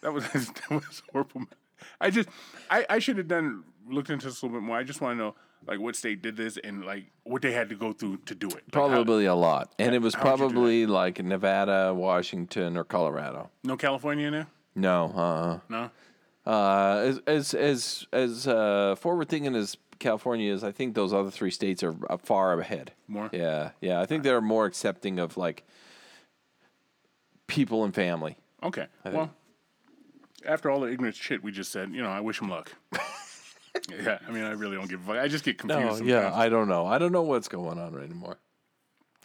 [0.02, 1.40] that was that was horrible.
[1.40, 1.54] Math.
[2.00, 2.28] I just
[2.70, 4.76] I, I should have done looked into this a little bit more.
[4.76, 5.34] I just want to know
[5.66, 8.48] like what state did this and like what they had to go through to do
[8.48, 8.54] it.
[8.54, 10.52] Like, how- Probably a lot, and it was how would you do that?
[10.54, 13.50] probably like Nevada, Washington, or Colorado.
[13.64, 14.46] no California in there.
[14.74, 15.58] No, uh.
[15.68, 15.90] No.
[16.44, 21.30] Uh, as as as as uh, forward thinking as California is, I think those other
[21.30, 22.92] three states are far ahead.
[23.06, 23.30] More?
[23.32, 24.00] Yeah, yeah.
[24.00, 25.64] I think they're more accepting of like
[27.52, 28.36] people and family.
[28.62, 28.86] Okay.
[29.04, 29.30] Well,
[30.46, 32.72] after all the ignorant shit we just said, you know, I wish him luck.
[33.90, 34.18] yeah.
[34.26, 35.16] I mean, I really don't give a fuck.
[35.18, 35.82] I just get confused.
[35.82, 36.08] No, sometimes.
[36.08, 36.32] yeah.
[36.34, 36.86] I don't know.
[36.86, 38.38] I don't know what's going on right anymore.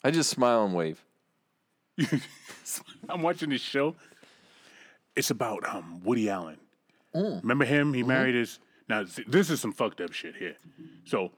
[0.03, 1.03] I just smile and wave.
[3.09, 3.95] I'm watching this show.
[5.15, 6.57] It's about um Woody Allen.
[7.15, 7.41] Mm.
[7.41, 7.87] Remember him?
[7.87, 7.93] Mm-hmm.
[7.95, 8.59] He married his.
[8.89, 10.57] Now this is some fucked up shit here.
[11.05, 11.31] So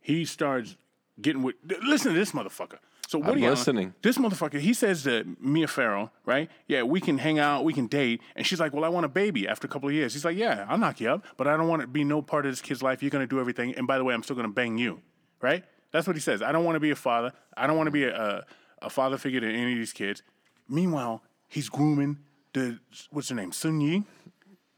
[0.00, 0.76] he starts
[1.20, 1.54] getting with.
[1.82, 2.78] Listen to this motherfucker.
[3.12, 3.94] So Woody Allen, listening.
[4.00, 6.50] this motherfucker, he says to Mia Farrow, right?
[6.66, 9.08] Yeah, we can hang out, we can date, and she's like, "Well, I want a
[9.10, 11.58] baby after a couple of years." He's like, "Yeah, I'll knock you up, but I
[11.58, 13.02] don't want to be no part of this kid's life.
[13.02, 15.02] You're gonna do everything, and by the way, I'm still gonna bang you,
[15.42, 16.40] right?" That's what he says.
[16.40, 17.32] I don't want to be a father.
[17.54, 18.44] I don't want to be a, a
[18.80, 20.22] a father figure to any of these kids.
[20.66, 22.16] Meanwhile, he's grooming
[22.54, 22.78] the
[23.10, 24.04] what's her name, Soon-Yi.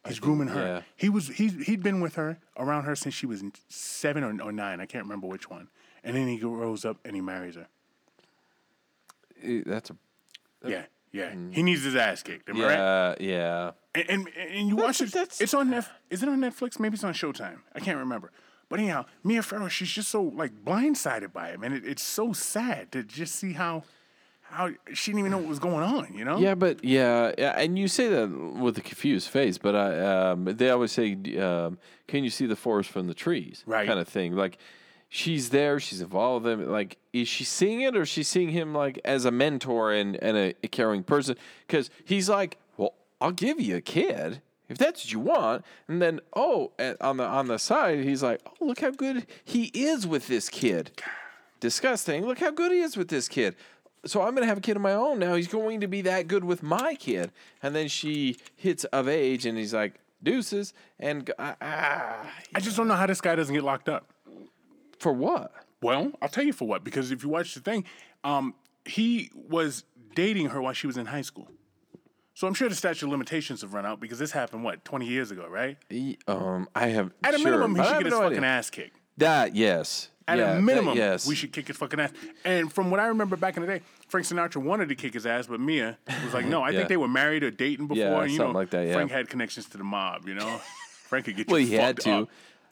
[0.09, 0.61] He's grooming her.
[0.61, 0.83] yeah.
[0.97, 4.51] He was he he'd been with her around her since she was seven or, or
[4.51, 4.81] nine.
[4.81, 5.69] I can't remember which one.
[6.03, 7.69] And then he grows up and he marries her.
[9.67, 9.97] That's a
[10.67, 11.35] Yeah, yeah.
[11.51, 12.49] He needs his ass kicked.
[12.49, 13.17] Am I right?
[13.21, 13.71] yeah, yeah.
[13.95, 15.13] And, and and you watch it.
[15.13, 16.81] that's- It's on Netf- Is it on Netflix?
[16.81, 17.59] Maybe it's on Showtime.
[17.75, 18.33] I can't remember.
[18.69, 22.33] But anyhow, Mia Farrow, she's just so like blindsided by him, and it, it's so
[22.33, 23.85] sad to just see how
[24.49, 26.13] how she didn't even know what was going on.
[26.15, 26.39] You know?
[26.39, 28.29] Yeah, but yeah, yeah, and you say that
[28.59, 31.79] with a confused face, but I, um, they always say, um,
[32.09, 33.87] "Can you see the forest from the trees?" Right.
[33.87, 34.35] kind of thing.
[34.35, 34.59] Like
[35.15, 36.71] she's there, she's involved with him.
[36.71, 40.17] Like, is she seeing it, or is she seeing him like as a mentor and
[40.17, 41.37] and a, a caring person?
[41.67, 46.01] Because he's like, "Well, I'll give you a kid." If that's what you want, and
[46.03, 50.07] then oh, on the on the side, he's like, "Oh, look how good he is
[50.07, 50.91] with this kid."
[51.61, 52.27] disgusting.
[52.27, 53.57] Look how good he is with this kid.
[54.05, 55.35] So I'm gonna have a kid of my own now.
[55.35, 57.33] He's going to be that good with my kid.
[57.63, 60.75] And then she hits of age, and he's like deuces.
[60.99, 64.13] And g- ah, ah, I just don't know how this guy doesn't get locked up.
[64.99, 65.53] For what?
[65.83, 66.85] Well, I'll tell you for what.
[66.85, 67.85] Because if you watch the thing,
[68.23, 68.55] um,
[68.85, 71.49] he was dating her while she was in high school.
[72.35, 75.07] So I'm sure the statute of limitations have run out because this happened what 20
[75.07, 75.77] years ago, right?
[75.89, 78.49] He- um, I have At a sure, minimum, he should get his no fucking idea.
[78.51, 78.97] ass kicked.
[79.19, 81.27] That yes, At Yeah, a that- minimum, yes.
[81.29, 82.11] we should kick his fucking ass.
[82.45, 85.27] And from what I remember back in the day, Frank Sinatra wanted to kick his
[85.27, 86.79] ass, but Mia was like, "No, I Yeah.
[86.79, 88.95] think they were married or dating before." Yeah, and, you something know, like that, yeah.
[88.95, 90.27] Frank had connections to the mob.
[90.27, 90.61] You know,
[91.09, 92.13] Frank could get you Well, he had to.
[92.23, 92.29] up.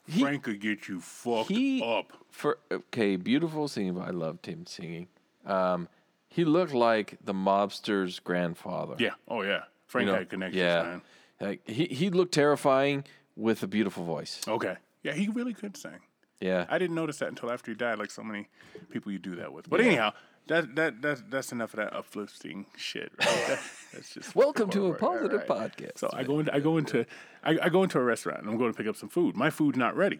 [0.07, 2.11] He- Frank could get you fucked he up.
[2.29, 3.99] for okay, beautiful singing.
[3.99, 5.07] I loved him singing.
[5.45, 5.87] Um,
[6.27, 8.95] he looked like the mobster's grandfather.
[8.99, 9.11] Yeah.
[9.27, 9.63] Oh yeah.
[9.85, 10.17] Frank you know?
[10.17, 11.01] had connections, Yeah, man.
[11.39, 14.41] like he he looked terrifying with a beautiful voice.
[14.47, 14.75] Okay.
[15.03, 15.99] Yeah, he really could sing.
[16.39, 18.49] Yeah, I didn't notice that until after he died, like so many
[18.89, 19.69] people you do that with.
[19.69, 20.11] But anyhow,
[20.47, 23.11] that that that's that's enough of that uplifting shit.
[23.19, 23.27] Right?
[23.47, 23.59] That-
[23.93, 25.71] that's just Welcome to a Right, right, positive right.
[25.77, 25.97] podcast.
[25.99, 27.05] So I go into I go into
[27.43, 29.35] I, I go into a restaurant and I'm going to pick up some food.
[29.35, 30.19] My food's not ready.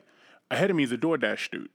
[0.51, 1.69] Ahead of me is a DoorDash dude.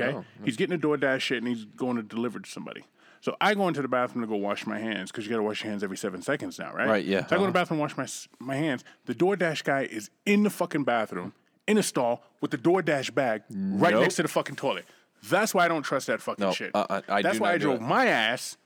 [0.00, 2.84] Okay, Oh, he's getting a DoorDash shit and he's going to deliver to somebody.
[3.22, 5.42] So I go into the bathroom to go wash my hands because you got to
[5.42, 6.88] wash your hands every seven seconds now, right?
[6.88, 7.46] Right, yeah, So I go to uh-huh.
[7.48, 8.06] the bathroom, wash my
[8.38, 8.84] my hands.
[9.06, 11.32] The DoorDash guy is in the fucking bathroom
[11.66, 14.02] in a stall with the DoorDash bag right Nope.
[14.02, 14.84] next to the fucking toilet.
[15.28, 16.70] That's why I don't trust that fucking No, shit.
[16.74, 17.82] uh-uh, I That's do why I drove it.
[17.82, 18.56] my ass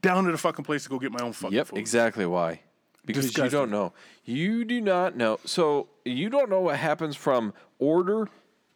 [0.00, 1.78] down to the fucking place to go get my own fucking Yep, food.
[1.78, 2.60] exactly why.
[3.06, 3.44] Because Disgusting.
[3.44, 3.92] you don't know.
[4.24, 5.38] You do not know.
[5.44, 8.28] So you don't know what happens from order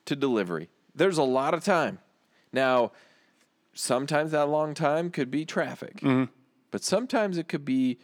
[0.04, 0.68] to delivery.
[0.94, 1.98] There's a lot of time.
[2.52, 2.92] Now,
[3.74, 6.24] sometimes that long time could be traffic, Mm-hmm.
[6.70, 7.98] but sometimes it could be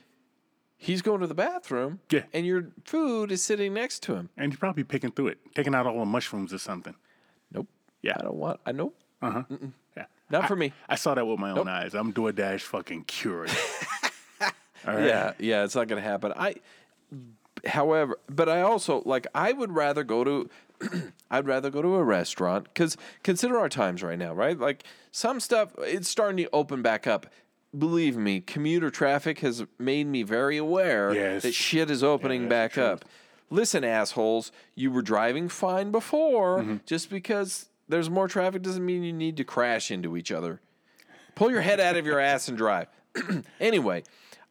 [0.77, 2.25] he's going to the bathroom Yeah.
[2.33, 4.29] and your food is sitting next to him.
[4.37, 6.95] And you're probably picking through it, taking out all the mushrooms or something.
[7.53, 7.69] Nope.
[8.03, 8.15] Yeah.
[8.19, 8.61] I don't want.
[8.67, 8.93] I know.
[9.97, 10.07] Yeah.
[10.31, 10.73] Not for me.
[10.89, 11.95] I saw that with my own eyes.
[11.95, 13.51] I'm DoorDash fucking cured.
[14.41, 14.49] all
[14.87, 15.05] right.
[15.07, 16.33] Yeah, yeah, it's not going to happen.
[16.37, 16.57] I,
[17.67, 19.27] however, but I also like.
[19.35, 20.51] I would rather go to.
[21.31, 24.59] I'd rather go to a restaurant because consider our times right now, right?
[24.59, 27.27] Like some stuff, it's starting to open back up.
[27.77, 31.43] Believe me, commuter traffic has made me very aware Yes.
[31.43, 33.05] that shit is opening back up.
[33.51, 36.61] Listen, assholes, you were driving fine before.
[36.61, 36.77] Mm-hmm.
[36.87, 40.61] Just because there's more traffic doesn't mean you need to crash into each other.
[41.35, 42.89] Pull your head out of your ass and drive.
[43.61, 44.05] anyway,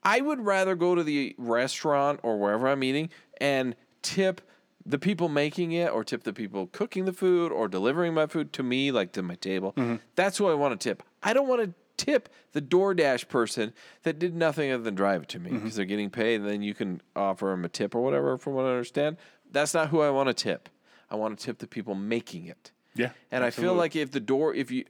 [0.04, 4.42] I would rather go to the restaurant or wherever I'm eating and tip
[4.86, 8.52] the people making it or tip the people cooking the food or delivering my food
[8.54, 9.74] to me, like to my table.
[9.74, 9.96] Mm-hmm.
[10.16, 11.04] That's who I want to tip.
[11.22, 15.30] I don't want to tip the DoorDash person that did nothing other than drive it
[15.30, 15.60] to me mm-hmm.
[15.60, 18.54] because they're getting paid and then you can offer them a tip or whatever, from
[18.54, 19.18] what I understand.
[19.50, 20.70] That's not who I want to tip.
[21.10, 22.72] I want to tip the people making it.
[22.96, 24.86] Yeah, And I feel like if the door, if you,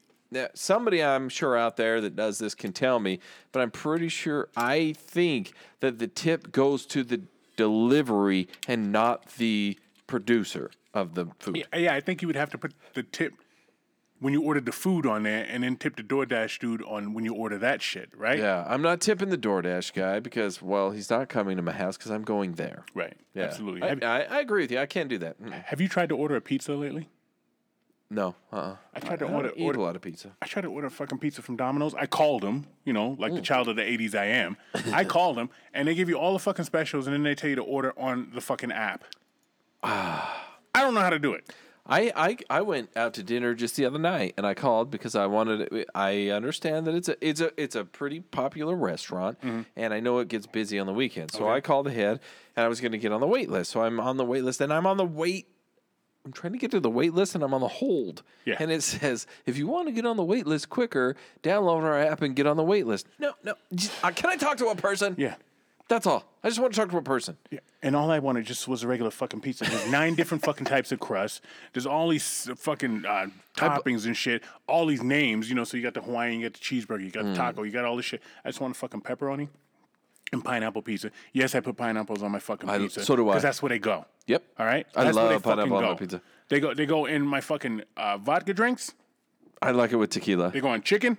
[0.54, 3.20] somebody I'm sure out there that does this can tell me,
[3.52, 7.22] but I'm pretty sure I think that the tip goes to the
[7.56, 11.58] delivery and not the producer of the food.
[11.58, 13.34] Yeah, yeah, I think you would have to put the tip
[14.20, 17.26] when you ordered the food on there and then tip the DoorDash dude on when
[17.26, 18.40] you order that shit, right?
[18.40, 21.98] Yeah, I'm not tipping the DoorDash guy because, well, he's not coming to my house
[21.98, 22.86] because I'm going there.
[22.94, 23.18] Right.
[23.34, 23.84] Yeah, Absolutely.
[23.84, 24.80] I, I, I agree with you.
[24.80, 25.42] I can't do that.
[25.42, 25.52] Mm.
[25.66, 27.10] have you tried to order a pizza lately?
[28.14, 28.76] No, uh-uh.
[28.94, 30.36] I tried to I order, eat order a lot of pizza.
[30.42, 31.96] I tried to order fucking pizza from Domino's.
[31.96, 33.44] I called them, you know, like the Mm.
[33.44, 34.56] child of the 80s I am.
[34.94, 37.50] I called them, and they give you all the fucking specials, and then they tell
[37.50, 39.04] you to order on the fucking app.
[39.82, 41.52] Ah, I don't know how to do it.
[41.86, 45.16] I, I I went out to dinner just the other night and I called because
[45.16, 49.38] I wanted I understand that it's a it's a it's a pretty popular restaurant
[49.76, 51.32] and I know it gets busy on the weekend.
[51.34, 52.22] So I called ahead
[52.56, 53.70] and I was going to get on the wait list.
[53.72, 55.48] So I'm on the wait list and I'm on the wait
[56.26, 58.24] I'm trying to get to the wait list and I'm on the hold.
[58.46, 58.56] Yeah.
[58.60, 62.00] And it says if you want to get on the wait list quicker, download our
[62.00, 63.08] app and get on the wait list.
[63.20, 63.56] No, no.
[63.76, 65.16] just- uh, can I talk to a person?
[65.18, 65.36] Yeah.
[65.90, 66.24] That's all.
[66.44, 67.36] I just want to talk to a person.
[67.52, 67.60] Yeah.
[67.84, 69.66] And all I wanted just was a regular fucking pizza.
[69.66, 71.42] There's nine different fucking types of crust.
[71.74, 74.44] There's all these fucking uh, toppings and shit.
[74.66, 75.66] All these names, you know.
[75.66, 77.84] So you got the Hawaiian, you got the cheeseburger, you got the taco, you got
[77.84, 78.24] all this shit.
[78.46, 79.50] I just want a fucking pepperoni
[80.34, 81.12] and pineapple pizza.
[81.32, 83.04] Yes, I put pineapples on my fucking I- pizza.
[83.06, 83.34] so do I.
[83.34, 84.06] Because that's where they go.
[84.28, 84.44] Yep.
[84.60, 84.86] All right.
[84.96, 86.22] I That's love pineapple on my pizza.
[86.50, 86.74] They go.
[86.74, 88.94] They go in my fucking uh, vodka drinks.
[89.62, 90.52] I like it with tequila.
[90.52, 91.18] They go on chicken,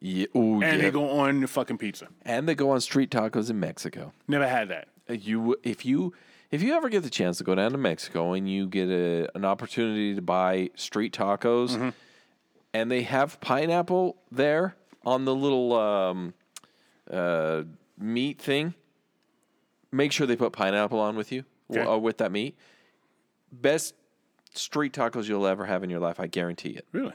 [0.00, 0.26] Yeah.
[0.34, 0.76] Ooh, and yeah.
[0.78, 2.08] they go on the fucking pizza.
[2.24, 4.12] and they go on street tacos in Mexico.
[4.26, 4.88] Never had that.
[5.08, 6.12] Uh, You, if you,
[6.50, 9.28] if you ever get the chance to go down to Mexico and you get a,
[9.36, 11.90] an opportunity to buy street tacos, Mm-hmm.
[12.74, 14.74] and they have pineapple there
[15.04, 16.34] on the little um,
[17.10, 17.62] uh,
[18.00, 18.74] meat thing,
[19.92, 21.84] make sure they put pineapple on with you Okay.
[21.84, 22.56] or with that meat.
[23.52, 23.94] Best
[24.54, 26.86] street tacos you'll ever have in your life, I guarantee it.
[26.92, 27.14] Really?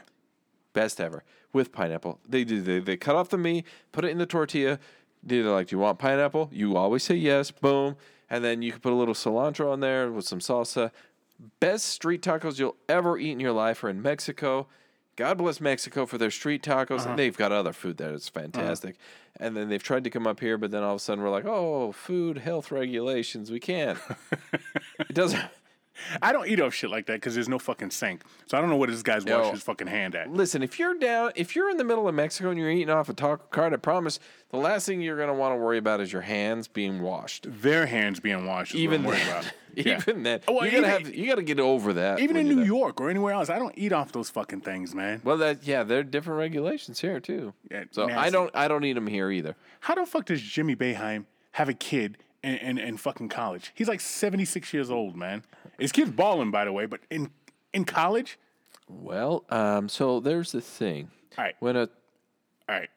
[0.72, 2.20] Best ever with pineapple.
[2.28, 2.60] They do.
[2.62, 4.78] They, they cut off the meat, put it in the tortilla.
[5.22, 7.50] They're like, "Do you want pineapple?" You always say yes.
[7.50, 7.96] Boom,
[8.30, 10.90] and then you can put a little cilantro on there with some salsa.
[11.60, 14.68] Best street tacos you'll ever eat in your life are in Mexico.
[15.16, 16.90] God bless Mexico for their street tacos.
[16.90, 17.16] And uh-huh.
[17.16, 18.42] they've got other food that is uh-huh.
[18.42, 18.96] fantastic.
[19.38, 21.30] And then they've tried to come up here, but then all of a sudden we're
[21.30, 23.50] like, "Oh, food health regulations.
[23.50, 23.98] We can't."
[24.98, 25.44] it doesn't.
[26.22, 28.22] I don't eat off shit like that because there's no fucking sink.
[28.46, 30.30] So I don't know what this guy's washing his fucking hand at.
[30.30, 33.08] Listen, if you're down, if you're in the middle of Mexico and you're eating off
[33.08, 34.18] a taco cart, I promise
[34.50, 37.46] the last thing you're gonna want to worry about is your hands being washed.
[37.48, 38.74] Their hands being washed.
[38.74, 39.52] Is Even then, about.
[39.76, 39.98] Yeah.
[39.98, 42.18] even then, Oh, well, you gotta have, you gotta get over that.
[42.20, 42.64] Even in New there.
[42.64, 45.20] York or anywhere else, I don't eat off those fucking things, man.
[45.22, 47.52] Well, that yeah, there are different regulations here too.
[47.70, 49.54] Yeah, so I don't, I don't eat them here either.
[49.80, 52.16] How the fuck does Jimmy Boeheim have a kid
[52.46, 53.72] in, in, in fucking college?
[53.74, 55.42] He's like 76 years old, man.
[55.78, 57.30] His kid's balling, by the way, but in
[57.72, 58.38] in college,
[58.88, 61.10] Well, um, so there's the thing.
[61.36, 61.54] All right.
[61.60, 61.88] When a
[62.68, 62.88] all right,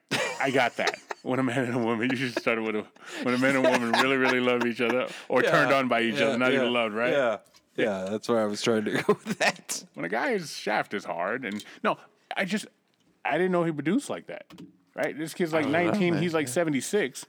[0.42, 0.98] I got that.
[1.22, 2.86] When a man and a woman, you should start with a
[3.24, 6.02] when a man and a woman really, really love each other or turned on by
[6.02, 7.12] each other, not even loved, right?
[7.12, 7.38] Yeah.
[7.76, 9.84] Yeah, that's where I was trying to go with that.
[9.94, 11.98] When a guy's shaft is hard, and no,
[12.36, 12.66] I just
[13.24, 14.46] I didn't know he produced like that.
[14.96, 15.18] Right?
[15.18, 17.26] This kid's like 19, he's like 76.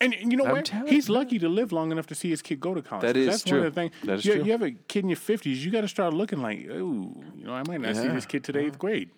[0.00, 0.64] And, you know I'm what?
[0.64, 3.02] telling He's lucky to live long enough to see his kid go to college.
[3.02, 3.58] That is That's true.
[3.58, 3.94] one of the things.
[4.04, 4.44] That is you, true.
[4.44, 7.44] you have a kid in your 50s, you got to start looking like, ooh, you
[7.44, 9.10] know, I might not see this kid to the eighth grade.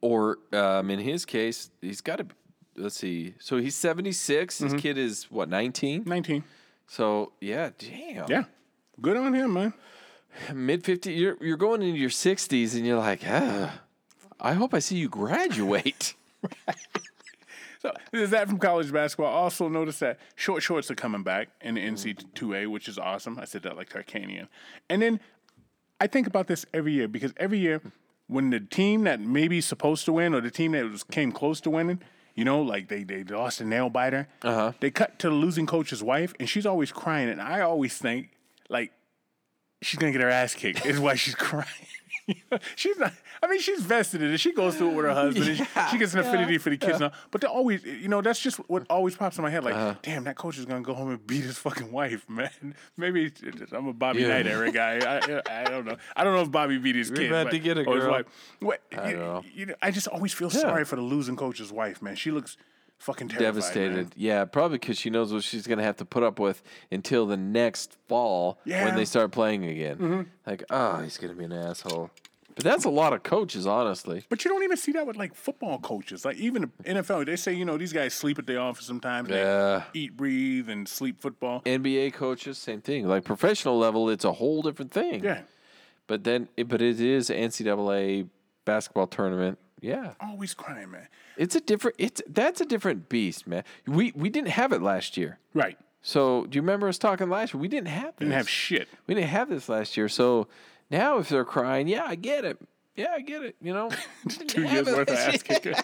[0.00, 2.26] Or um, in his case, he's got to.
[2.76, 3.34] Let's see.
[3.40, 4.54] So he's 76.
[4.54, 4.72] Mm-hmm.
[4.72, 6.04] His kid is what 19.
[6.06, 6.44] 19.
[6.86, 8.30] So yeah, damn.
[8.30, 8.44] Yeah.
[9.00, 9.72] Good on him, man.
[10.54, 11.12] Mid 50.
[11.12, 13.80] You're you're going into your 60s, and you're like, ah.
[14.40, 16.14] I hope I see you graduate.
[17.80, 19.32] So there's that from college basketball.
[19.32, 23.38] Also notice that short shorts are coming back in the NC2A, which is awesome.
[23.38, 24.48] I said that like Tarkanian.
[24.90, 25.20] And then
[26.00, 27.80] I think about this every year because every year
[28.26, 31.60] when the team that maybe supposed to win or the team that was came close
[31.62, 32.00] to winning,
[32.34, 34.72] you know, like they, they lost a nail biter, uh-huh.
[34.80, 37.28] they cut to the losing coach's wife and she's always crying.
[37.28, 38.30] And I always think
[38.68, 38.92] like
[39.82, 40.84] she's gonna get her ass kicked.
[40.84, 41.66] Is why she's crying.
[42.76, 43.12] she's not.
[43.42, 44.38] I mean, she's vested in it.
[44.40, 45.46] She goes through it with her husband.
[45.48, 47.12] and she, she gets an affinity for the kids now.
[47.30, 49.64] But they're always, you know, that's just what always pops in my head.
[49.64, 49.94] Like, Uh-huh.
[50.02, 52.50] damn, that coach is gonna go home and beat his fucking wife, man.
[52.96, 53.32] Maybe
[53.72, 54.28] I'm a Bobby Yeah.
[54.28, 54.98] Knight era guy.
[54.98, 55.96] I, I don't know.
[56.16, 57.28] I don't know if Bobby beat his kid.
[57.30, 58.12] about but- to get a or his girl.
[58.12, 58.26] wife.
[58.60, 59.44] What, I you, know.
[59.54, 62.16] You know, I just always feel sorry for the losing coach's wife, man.
[62.16, 62.56] She looks
[62.98, 63.94] fucking terrified, Devastated.
[63.96, 64.12] man.
[64.16, 67.26] Yeah, probably because she knows what she's going to have to put up with until
[67.26, 68.78] the next fall Yeah.
[68.78, 68.86] Mm-hmm.
[68.86, 70.28] when they start playing again.
[70.44, 72.10] Like, oh, he's going to be an asshole.
[72.58, 74.24] But that's a lot of coaches, honestly.
[74.28, 76.24] But you don't even see that with like football coaches.
[76.24, 79.30] Like even the NFL, they say you know these guys sleep at the office sometimes.
[79.30, 79.84] Yeah.
[79.94, 81.62] They eat, breathe, and sleep football.
[81.62, 83.06] NBA coaches, same thing.
[83.06, 85.22] Like professional level, it's a whole different thing.
[85.22, 85.42] Yeah,
[86.08, 88.28] But then, but it is NCAA
[88.64, 89.58] basketball tournament.
[89.80, 91.06] Yeah, always crying, man.
[91.36, 91.94] it's a different.
[92.00, 93.62] It's that's a different beast, man.
[93.86, 95.38] We we didn't have it last year.
[95.54, 95.78] Right.
[96.02, 97.60] So do you remember us talking last year?
[97.60, 98.26] We didn't have this.
[98.26, 98.88] Didn't have shit.
[99.06, 100.08] we didn't have this last year.
[100.08, 100.48] So
[100.90, 102.58] now, if they're crying, yeah, I get it.
[102.96, 103.56] Yeah, I get it.
[103.62, 103.90] You know,
[104.46, 105.74] Two years worth of ass kicking.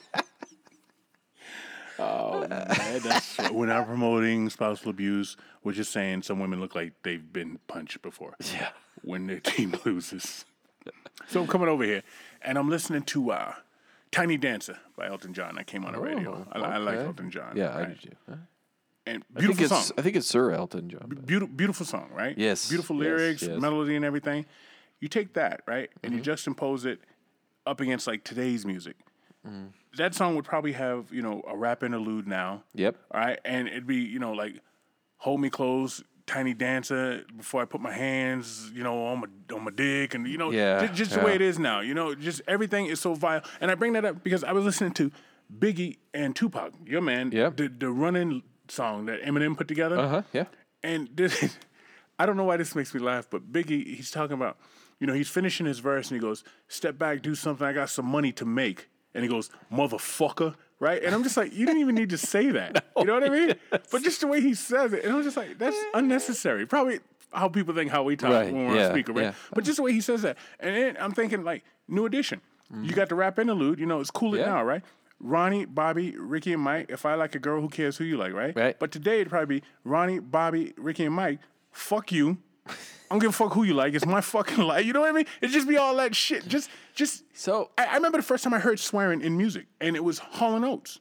[1.98, 2.66] Oh man,
[3.04, 5.36] that's we're not promoting spousal abuse.
[5.62, 8.34] We're just saying some women look like they've been punched before.
[8.52, 8.70] Yeah.
[9.02, 10.44] When their team loses.
[11.28, 12.02] So I'm coming over here,
[12.42, 13.54] and I'm listening to uh,
[14.10, 15.56] "Tiny Dancer" by Elton John.
[15.56, 16.44] I came on the radio.
[16.50, 17.06] I, I like Oh.
[17.06, 17.56] Elton John.
[17.56, 18.00] Yeah, I right?
[18.02, 18.16] do too.
[18.28, 18.36] Huh?
[19.06, 19.94] And beautiful it's song.
[19.98, 21.04] I think it's Sir Elton John.
[21.06, 22.36] but- beautiful, beautiful song, right?
[22.36, 23.60] Yes, Beautiful yes, lyrics, yes.
[23.60, 24.46] melody, and everything.
[25.00, 26.18] You take that, right, and Mm-hmm.
[26.24, 27.00] you juxtapose it
[27.66, 28.96] up against like today's music.
[29.46, 29.68] Mm.
[29.96, 32.62] That song would probably have you know a rap interlude now.
[32.74, 32.96] Yep.
[33.10, 34.54] All right, and it'd be you know like
[35.18, 39.64] hold me close, tiny dancer before I put my hands you know on my on
[39.64, 41.80] my dick, and you know Yeah, just, just the way it is now.
[41.80, 43.42] You know, just everything is so vile.
[43.60, 45.12] And I bring that up because I was listening to
[45.58, 47.56] Biggie and Tupac, your man, Yep.
[47.58, 49.98] the the running song that Eminem put together.
[49.98, 50.22] Uh huh.
[50.32, 50.44] Yeah.
[50.82, 51.56] And this,
[52.18, 54.56] I don't know why this makes me laugh, but Biggie, he's talking about,
[55.04, 57.66] you know, he's finishing his verse and he goes, "Step back, do something.
[57.66, 61.52] I got some money to make." And he goes, "Motherfucker." Right, and I'm just like,
[61.54, 62.84] you didn't even need to say that.
[62.96, 63.54] you know what I mean?
[63.90, 66.66] But just the way he says it, and I'm just like, that's unnecessary.
[66.66, 67.00] Probably
[67.32, 69.22] how people think how we talk Right, when we're yeah, on speaker, right?
[69.26, 69.34] yeah.
[69.54, 72.40] But just the way he says that, and then I'm thinking like, New Edition.
[72.82, 73.78] You got the rap interlude.
[73.78, 74.48] You know, it's cool it Mm-hmm.
[74.48, 74.54] Yeah.
[74.56, 74.82] now, right?
[75.20, 76.86] Ronnie, Bobby, Ricky, and Mike.
[76.88, 78.54] If I like a girl, who cares who you like, right?
[78.56, 78.78] Right.
[78.78, 81.38] But today it'd probably be Ronnie, Bobby, Ricky, and Mike.
[81.70, 82.38] Fuck you.
[82.66, 82.72] I
[83.10, 83.94] don't give a fuck who you like.
[83.94, 84.84] It's my fucking life.
[84.86, 85.26] You know what I mean?
[85.40, 86.48] It just be all that shit.
[86.48, 87.22] Just, just.
[87.34, 90.18] So I, I remember the first time I heard swearing in music, and it was
[90.18, 91.00] Hall and Oates.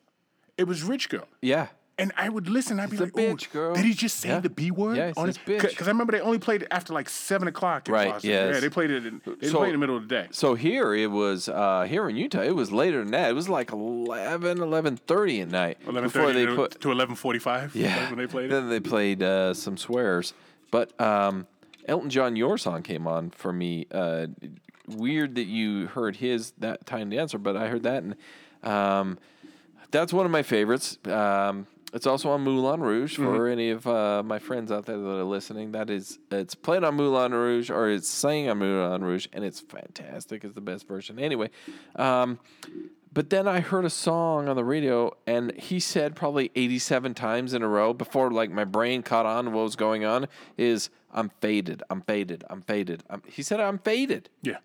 [0.58, 1.28] It was Rich Girl.
[1.42, 1.68] yeah.
[2.00, 2.80] And I would listen.
[2.80, 4.40] I'd be like, bitch, "Oh, girl." did he just say Yeah.
[4.40, 5.62] the B word?" Yeah, on says bitch.
[5.62, 7.88] Because I remember they only played it after like seven o'clock.
[7.88, 8.32] Right, Boston.
[8.32, 8.56] yes.
[8.56, 9.06] Yeah, they played it.
[9.06, 10.28] In, they So- play it in the middle of the day.
[10.32, 12.42] So here it was uh, here in Utah.
[12.42, 13.30] It was later than that.
[13.30, 17.76] It was like 11, 11.30 at night Eleven before they to, put to eleven forty-five.
[17.76, 18.50] yeah when they played it.
[18.50, 20.34] Then they played uh, some swears,
[20.74, 21.46] but um,
[21.88, 23.86] Elton John, your song came on for me.
[23.92, 24.28] Uh,
[24.88, 28.16] weird that you heard his that time dancer, but I heard that and
[28.64, 29.18] um,
[29.92, 30.98] that's one of my favorites.
[31.06, 33.36] Um, It's also on Moulin Rouge Mm-hmm.
[33.36, 35.74] for any of uh, my friends out there that are listening.
[35.74, 39.60] That is, it's played on Moulin Rouge or it's sang on Moulin Rouge, and it's
[39.62, 40.44] fantastic.
[40.44, 41.20] It's the best version.
[41.20, 41.50] Anyway,
[41.96, 42.40] um,
[43.14, 47.54] but then I heard a song on the radio, and he said probably 87 times
[47.54, 50.28] in a row before like my brain caught on what was going on.
[50.58, 51.84] Is I'm faded.
[51.90, 52.44] I'm faded.
[52.50, 53.04] I'm faded.
[53.10, 54.30] I'm, he said I'm faded.
[54.42, 54.58] Yeah,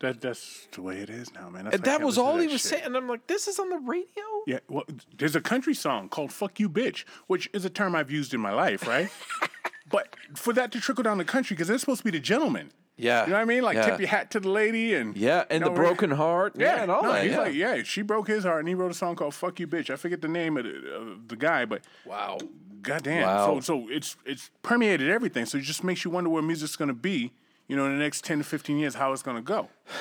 [0.00, 1.64] that that's the way it is now, man.
[1.64, 2.70] That's And that was all he was shit.
[2.70, 2.84] saying.
[2.84, 4.24] And I'm like, this is on the radio.
[4.46, 4.84] Yeah, well,
[5.16, 8.40] there's a country song called "Fuck You, Bitch," which is a term I've used in
[8.40, 9.10] my life, right?
[9.90, 12.70] but for that to trickle down the country, because they're supposed to be the gentlemen.
[12.98, 13.24] Yeah.
[13.24, 13.62] You know what I mean?
[13.62, 13.86] Like Yeah.
[13.90, 16.54] tip your hat to the lady and Yeah, and you the broken heart.
[16.56, 17.22] Yeah, and all no, that.
[17.24, 17.38] he's Yeah.
[17.40, 19.90] like, yeah, she broke his heart, and he wrote a song called "Fuck You, Bitch."
[19.90, 22.38] I forget the name of the, of the guy, but wow.
[22.82, 23.60] goddamn, Wow.
[23.60, 25.44] so so it's it's permeated everything.
[25.46, 27.32] So it just makes you wonder where music's gonna be,
[27.68, 29.68] you know, in the next ten to fifteen years, how it's gonna go.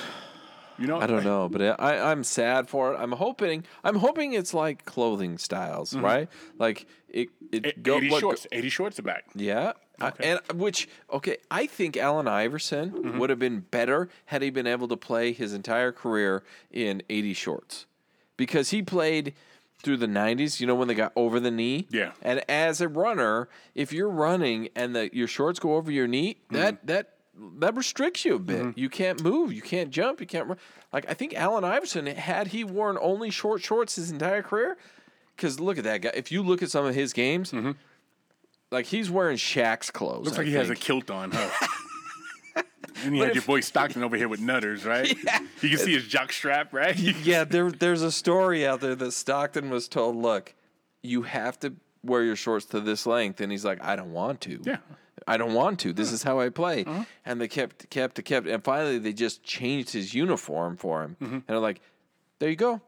[0.78, 2.98] You know, I don't know, but I, I'm sad for it.
[2.98, 6.04] I'm hoping I'm hoping it's like clothing styles, mm-hmm.
[6.04, 6.30] right?
[6.60, 9.24] Like it it go, Eighty what go- shorts, eighty shorts are back.
[9.36, 9.72] yeah,
[10.02, 13.20] I- and which okay, I think Allen Iverson Mm-hmm.
[13.20, 17.34] would have been better had he been able to play his entire career in 80
[17.34, 17.86] shorts,
[18.38, 19.34] because he played
[19.84, 20.60] through the 90s.
[20.60, 21.88] You know when they got over the knee.
[21.92, 22.12] Yeah.
[22.22, 26.38] And as a runner, if you're running and the your shorts go over your knee,
[26.50, 26.56] Mm-hmm.
[26.56, 27.10] that that
[27.60, 28.78] that restricts you a bit.
[28.78, 29.52] You can't move.
[29.52, 30.22] You can't jump.
[30.22, 30.58] You can't run.
[30.94, 34.78] Like I think Allen Iverson had he worn only short shorts his entire career.
[35.36, 36.12] Because look at that guy.
[36.16, 37.52] If you look at some of his games,
[38.72, 40.16] like he's wearing Shaq's clothes.
[40.16, 40.26] Mm-hmm.
[40.26, 40.86] Looks I like he has a think.
[40.86, 41.68] kilt on, huh?
[43.04, 45.16] and you had your boy Stockton over here with nutters, right?
[45.62, 46.96] You can see his jock strap, right?
[46.98, 50.54] yeah, there, there's a story out there that Stockton was told, look,
[51.02, 54.42] you have to wear your shorts to this length, and he's like, I don't want
[54.42, 54.60] to.
[54.64, 54.78] Yeah.
[55.28, 55.94] I don't want to.
[55.94, 56.86] This is how I play.
[57.26, 61.44] And they kept, kept, kept, and finally they just changed his uniform for him, and
[61.48, 61.82] they're like,
[62.38, 62.82] there you go.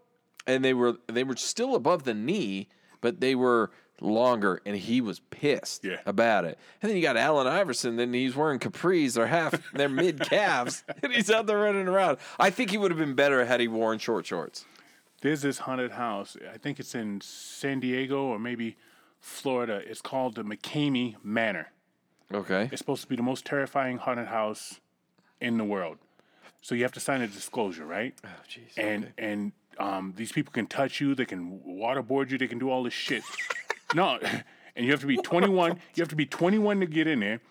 [0.45, 2.67] And they were they were still above the knee,
[3.01, 3.71] but they were
[4.01, 5.99] longer, and he was pissed Yeah.
[6.05, 6.57] about it.
[6.81, 10.83] And then you got Allen Iverson, then he's wearing capris, they're half, they're mid calves,
[11.03, 12.17] and he's out there running around.
[12.39, 14.65] I think he would have been better had he worn short shorts.
[15.21, 16.37] There's this haunted house.
[16.53, 18.77] I think it's in San Diego or maybe
[19.19, 19.81] Florida.
[19.85, 21.69] It's called the McKamey Manor.
[22.31, 22.69] Okay.
[22.71, 24.79] It's supposed to be the most terrifying haunted house
[25.41, 25.97] in the world.
[26.61, 28.13] So you have to sign a disclosure, right?
[28.23, 28.77] Oh, jeez.
[28.77, 32.69] and and um, these people can touch you, they can waterboard you, they can do
[32.69, 33.23] all this shit.
[33.95, 34.19] No,
[34.75, 35.79] and you have to be 21.
[35.95, 37.41] You have to be 21 to get in there,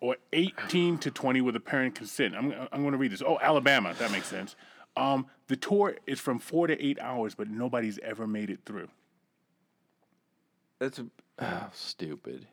[0.00, 2.34] or 18 to 20 with a parent consent.
[2.36, 3.22] I'm I'm going to read this.
[3.22, 4.56] Oh, Alabama, that makes sense.
[4.96, 8.88] Um, the tour is from four to eight hours, but nobody's ever made it through.
[10.78, 11.00] That's
[11.38, 12.46] oh, stupid.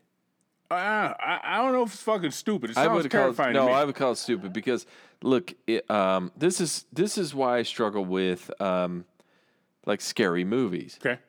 [0.69, 0.75] Uh,
[1.19, 2.71] I, I don't know if it's fucking stupid.
[2.71, 3.61] It I sounds would call it, terrifying no.
[3.61, 3.73] to me.
[3.73, 4.85] I would call it stupid because
[5.21, 9.05] look, it, um, this is this is why I struggle with um,
[9.85, 10.97] like scary movies.
[11.03, 11.19] okay.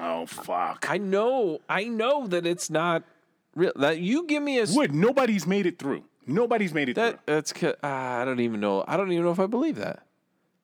[0.00, 0.86] Oh fuck.
[0.88, 3.02] I know, I know that it's not
[3.54, 3.72] real.
[3.76, 6.04] That you give me a Would nobody's made it through.
[6.26, 7.34] Nobody's made it that through.
[7.34, 8.84] that's ah, I don't even know.
[8.86, 10.04] I don't even know if I believe that.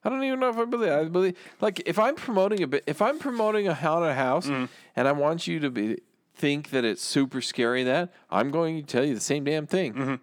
[0.04, 0.92] I don't even know if I believe.
[0.92, 4.66] I believe like if I'm promoting a bit, if I'm promoting a haunted house, Mm-hmm.
[4.96, 5.98] and I want you to be
[6.34, 7.82] think that it's super scary.
[7.84, 9.94] That I'm going to tell you the same damn thing.
[9.94, 10.14] Mm-hmm.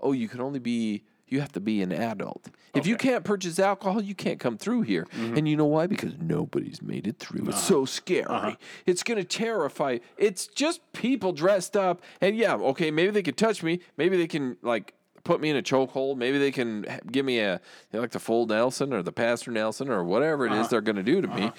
[0.00, 1.02] Oh, you can only be.
[1.28, 2.48] You have to be an adult.
[2.74, 5.06] If you can't purchase alcohol, you can't come through here.
[5.16, 5.36] Mm-hmm.
[5.36, 5.88] And you know why?
[5.88, 7.48] Because nobody's made it through.
[7.48, 8.26] It's so scary.
[8.26, 8.54] Uh-huh.
[8.84, 9.98] It's going to terrify.
[10.18, 12.00] It's just people dressed up.
[12.20, 13.80] And yeah, okay, maybe they could touch me.
[13.96, 16.16] Maybe they can like put me in a chokehold.
[16.16, 17.60] Maybe they can give me a
[17.92, 21.02] like the full Nelson or the Pastor Nelson or whatever it is they're going to
[21.02, 21.50] do to me.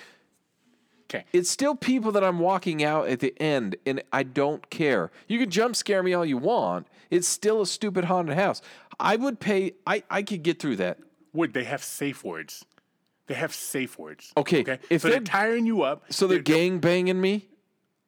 [1.10, 1.24] Okay.
[1.32, 5.10] It's still people that I'm walking out at the end, and I don't care.
[5.30, 6.86] You can jump scare me all you want.
[7.10, 8.62] It's still a stupid haunted house.
[9.00, 9.74] I would pay.
[9.86, 11.00] I I could get through that.
[11.34, 12.66] Would they have safe words?
[13.28, 14.32] They have safe words.
[14.38, 14.80] Okay, Okay.
[14.90, 16.06] if so they're they're- tiring you up.
[16.12, 17.48] So they're gang banging me.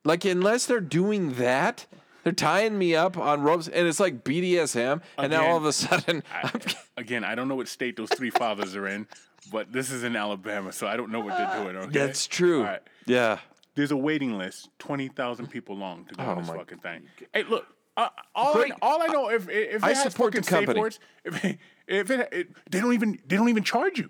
[0.05, 1.85] Like unless they're doing that,
[2.23, 5.01] they're tying me up on ropes, and it's like BDSM.
[5.17, 6.61] And now all of a sudden, I'm,
[6.97, 9.07] Again, I don't know what state those three fathers are in,
[9.51, 11.75] but this is in Alabama, so I don't know what they're doing.
[11.75, 11.91] Okay.
[11.99, 12.63] that's true.
[12.63, 12.81] Right.
[13.05, 13.39] Yeah.
[13.75, 16.79] There's a waiting list, twenty thousand people long to go on oh this Oh fucking
[16.79, 17.03] thing.
[17.33, 17.67] Hey, look.
[17.99, 20.79] Uh, all, I, all I know if if I has support the company.
[20.79, 24.09] words, if it, if it, it they don't even they don't even charge you.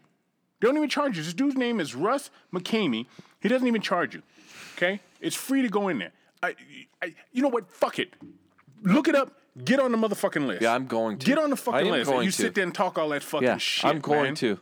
[0.60, 1.24] They don't even charge you.
[1.24, 3.08] This dude's name is Russ McKamey.
[3.42, 4.22] He doesn't even charge you.
[4.76, 6.12] Okay, it's free to go in there.
[6.44, 6.56] I,
[7.02, 7.70] I, you know what?
[7.72, 8.14] Fuck it.
[8.84, 9.34] Look it up.
[9.66, 10.62] Get on the motherfucking list.
[10.62, 11.26] Yeah, I'm going to.
[11.26, 12.12] Get on the fucking list.
[12.12, 12.36] and you to.
[12.44, 13.90] sit there and talk all that fucking Yeah, shit.
[13.90, 14.36] I'm going man.
[14.36, 14.60] to.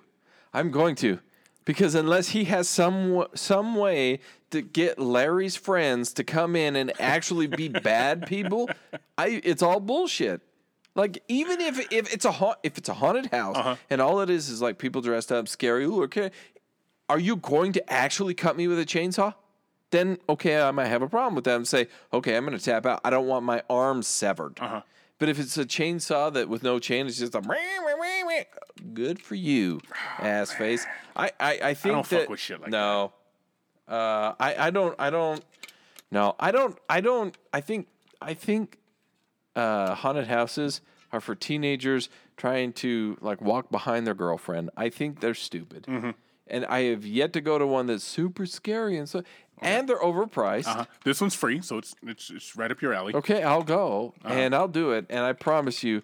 [0.54, 1.20] I'm going to.
[1.68, 6.94] Because unless he has some some way to get Larry's friends to come in and
[7.00, 8.70] actually be bad people,
[9.18, 10.42] I it's all bullshit.
[10.96, 13.76] Like even if if it's a ha- if it's a haunted house Uh-huh.
[13.90, 16.32] and all it is is like people dressed up scary, ooh, okay,
[17.10, 19.36] are you going to actually cut me with a chainsaw?
[19.92, 22.64] then okay, I might have a problem with that and say, okay, I'm going to
[22.64, 23.00] tap out.
[23.06, 24.58] I don't want my arm severed.
[24.60, 24.82] Uh-huh.
[25.20, 27.42] But if it's a chainsaw that with no chain, it's just a
[28.94, 29.80] good for you,
[30.20, 30.86] ass face.
[31.16, 33.14] I, I, I think don't fuck with shit like no,
[33.88, 35.44] uh, I, I don't, I don't,
[36.12, 37.36] no, I don't, I don't.
[37.54, 37.88] I think,
[38.22, 38.78] I think,
[39.56, 40.82] uh, haunted houses
[41.12, 44.70] are for teenagers trying to like walk behind their girlfriend.
[44.78, 45.84] I think they're stupid.
[45.84, 46.12] Mm-hmm.
[46.50, 49.22] And I have yet to go to one that's super scary and so,
[49.60, 50.68] and they're overpriced.
[50.68, 50.86] Uh-huh.
[51.04, 53.14] This one's free, so it's it's it's right up your alley.
[53.16, 54.34] Okay, I'll go Uh-huh.
[54.34, 55.08] and I'll do it.
[55.10, 56.04] And I promise you,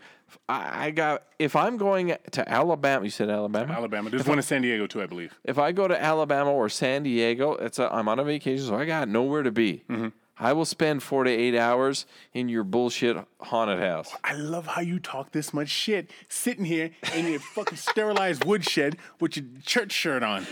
[0.50, 3.06] I, I got if I'm going to Alabama.
[3.06, 3.74] You said Alabama.
[3.74, 4.10] Alabama.
[4.10, 5.34] There's one in San Diego too, I believe.
[5.44, 8.76] If I go to Alabama or San Diego, it's a, I'm on a vacation, so
[8.76, 9.84] I got nowhere to be.
[9.90, 10.10] Mm-hmm.
[10.38, 14.12] I will spend four to eight hours in your bullshit haunted house.
[14.24, 18.98] I love how you talk this much shit sitting here in your fucking sterilized woodshed
[19.20, 20.48] with your church shirt on.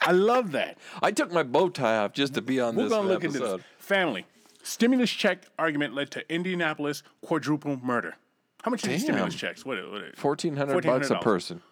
[0.00, 0.76] I love that.
[1.00, 3.42] I took my bow tie off just to be on We're this gonna look episode.
[3.44, 3.66] into this.
[3.78, 4.26] Family.
[4.64, 8.16] Stimulus check argument led to Indianapolis quadruple murder.
[8.62, 8.98] How much Damn.
[8.98, 9.64] stimulus checks?
[9.64, 11.62] What, what, Fourteen hundred bucks a person.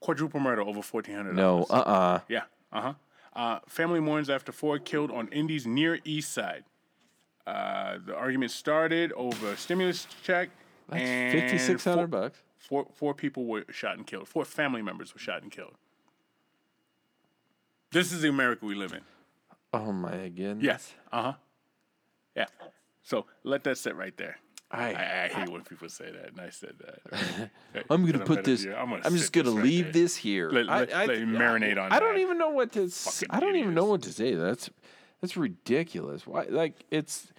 [0.00, 1.34] Quadruple murder over fourteen hundred.
[1.34, 2.42] No, uh, uh Yeah.
[2.72, 2.94] Uh-huh.
[3.34, 6.64] Uh Family mourns after four killed on Indy's near east side.
[7.46, 10.50] Uh, the argument started over a stimulus check.
[10.90, 12.38] and fifty six hundred bucks.
[12.58, 14.28] Four four people were shot and killed.
[14.28, 15.74] Four family members were shot and killed.
[17.90, 19.02] This is the America we live in.
[19.72, 20.62] Oh my goodness.
[20.62, 20.94] Yes.
[21.10, 21.32] Uh huh.
[22.36, 22.46] Yeah.
[23.02, 24.38] So let that sit right there.
[24.74, 27.50] I, I, I hate when people say that, and I said that.
[27.90, 28.64] I'm gonna put better this.
[28.66, 30.50] I'm, gonna just gonna this right leave this here.
[30.50, 32.88] Let- I, let- I, let marinate on I don't even know what to.
[32.88, 34.34] Fucking I don't even know what to say.
[34.34, 34.70] That's
[35.20, 36.26] that's ridiculous.
[36.26, 36.46] Why?
[36.48, 37.32] Like it's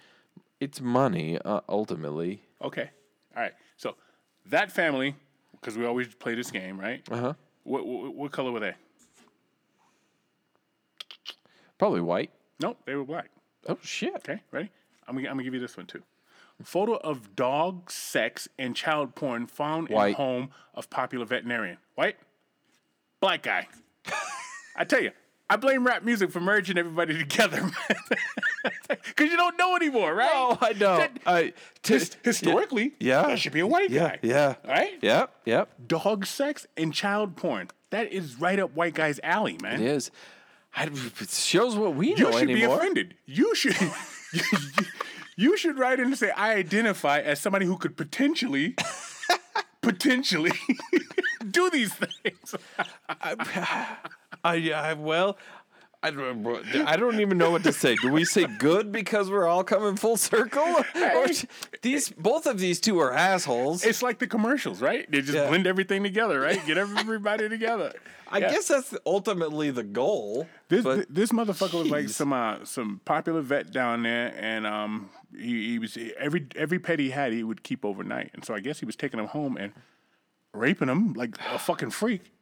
[0.60, 2.42] it's money uh, ultimately.
[2.62, 2.90] Okay.
[3.36, 3.52] All right.
[3.76, 3.96] So
[4.46, 5.14] that family,
[5.52, 7.02] because we always play this game, right?
[7.10, 7.32] Uh huh.
[7.64, 8.74] What, what what color were they?
[11.78, 12.30] Probably white.
[12.60, 13.30] Nope, they were black.
[13.68, 14.14] Oh shit.
[14.16, 14.70] Okay, ready?
[15.06, 16.02] I'm gonna, I'm gonna give you this one too.
[16.62, 20.14] Photo of dog sex and child porn found in White.
[20.16, 21.78] home of popular veterinarian.
[21.96, 22.16] White,
[23.20, 23.68] black guy.
[24.76, 25.10] I tell you,
[25.50, 27.72] I blame rap music for merging everybody together, man.
[28.88, 30.30] Because you don't know anymore, right?
[30.32, 30.96] Oh, I know.
[30.98, 31.52] That- I
[31.82, 33.22] t- his- historically, Yeah.
[33.22, 34.08] that should be a white Yeah.
[34.08, 34.18] guy.
[34.22, 34.54] Yeah.
[34.66, 34.98] Right?
[35.02, 35.34] Yep.
[35.44, 35.68] Yep.
[35.86, 37.68] Dog sex and child porn.
[37.90, 39.80] That is right up white guy's alley, man.
[39.80, 40.10] It is.
[40.74, 43.14] I, it shows what we know You should be offended.
[43.24, 43.76] You should.
[44.32, 44.40] you,
[45.36, 48.74] you should write in and say, "I identify as somebody who could potentially,
[49.82, 50.52] potentially
[51.50, 52.54] do these things."
[53.08, 55.38] I, I well,
[56.06, 57.96] I don't, I don't even know what to say.
[57.96, 61.26] Do we say good because we're all coming full circle, or
[61.82, 63.84] these both of these two are assholes?
[63.84, 65.10] It's like the commercials, right?
[65.10, 65.48] They just Yeah.
[65.48, 66.64] blend everything together, right?
[66.64, 67.92] Get everybody together.
[68.28, 68.50] I Yeah.
[68.50, 70.48] guess that's ultimately the goal.
[70.68, 75.10] This but this motherfucker was like some uh, some popular vet down there, and um,
[75.36, 78.60] he, he was every every pet he had he would keep overnight, and so I
[78.60, 79.72] guess he was taking them home and
[80.52, 82.32] raping them like a fucking freak.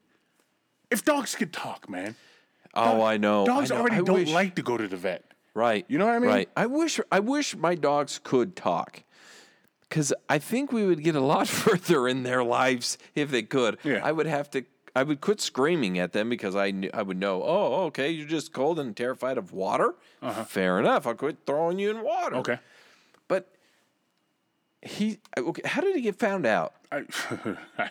[0.90, 2.14] If dogs could talk, man,
[2.76, 3.44] oh, I know.
[3.46, 3.80] dogs I know.
[3.80, 5.24] already I don't wish- like to go to the vet.
[5.54, 5.84] Right.
[5.88, 6.30] You know what I mean?
[6.30, 6.48] Right.
[6.56, 9.02] I wish I wish my dogs could talk.
[9.88, 13.78] Cuz I think we would get a lot further in their lives if they could.
[13.84, 14.00] Yeah.
[14.02, 14.64] I would have to
[14.96, 18.28] I would quit screaming at them because I knew, I would know, "Oh, okay, you're
[18.28, 20.44] just cold and terrified of water." Uh-huh.
[20.44, 21.04] Fair enough.
[21.06, 22.36] I'll quit throwing you in water.
[22.36, 22.58] Okay.
[23.26, 23.48] But
[24.82, 26.74] he okay, how did he get found out?
[26.92, 26.98] I,
[27.30, 27.56] I don't know.
[27.78, 27.90] A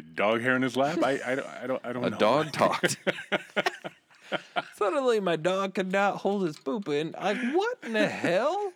[0.00, 0.98] dog hair in his lap?
[1.02, 2.16] I, I don't I don't I don't A know.
[2.16, 2.96] dog talked.
[4.76, 7.12] Suddenly my dog could not hold his poop in.
[7.20, 8.72] Like what in the hell?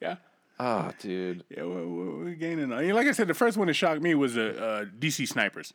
[0.00, 0.16] Yeah.
[0.58, 1.44] Ah, dude.
[1.48, 2.70] Yeah, we're, we're, we're gaining.
[2.70, 5.72] on- Like I said, the first one that shocked me was uh, uh, DC snipers.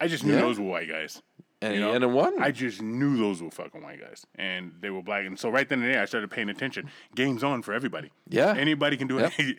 [0.00, 0.42] I just knew Yeah?
[0.42, 1.20] those were white guys.
[1.60, 2.40] And You he know, ended one.
[2.40, 5.26] I just knew those were fucking white guys, and they were black.
[5.26, 6.88] And so right then and there, I started paying attention.
[7.16, 8.12] Game's on for everybody.
[8.28, 8.54] Yeah.
[8.56, 9.32] anybody can do it.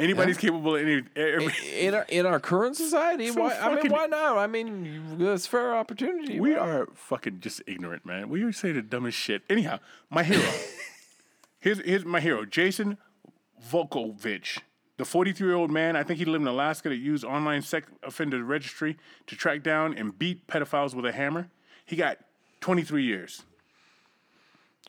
[0.00, 1.02] Anybody's capable of any.
[1.16, 4.38] Every, in our, in our current society, So why, I mean, why not?
[4.38, 6.40] I mean, it's fair opportunity.
[6.40, 8.28] we are fucking just ignorant, man.
[8.28, 9.42] We always say the dumbest shit.
[9.50, 9.78] Anyhow,
[10.08, 10.42] my hero.
[11.60, 12.98] here's here's my hero, Jason
[13.70, 14.58] Vukovich.
[14.96, 17.88] The 43 year old man, I think he lived in Alaska, that used online sex
[18.02, 18.98] offender registry
[19.28, 21.48] to track down and beat pedophiles with a hammer.
[21.86, 22.18] He got
[22.60, 23.42] 23 years.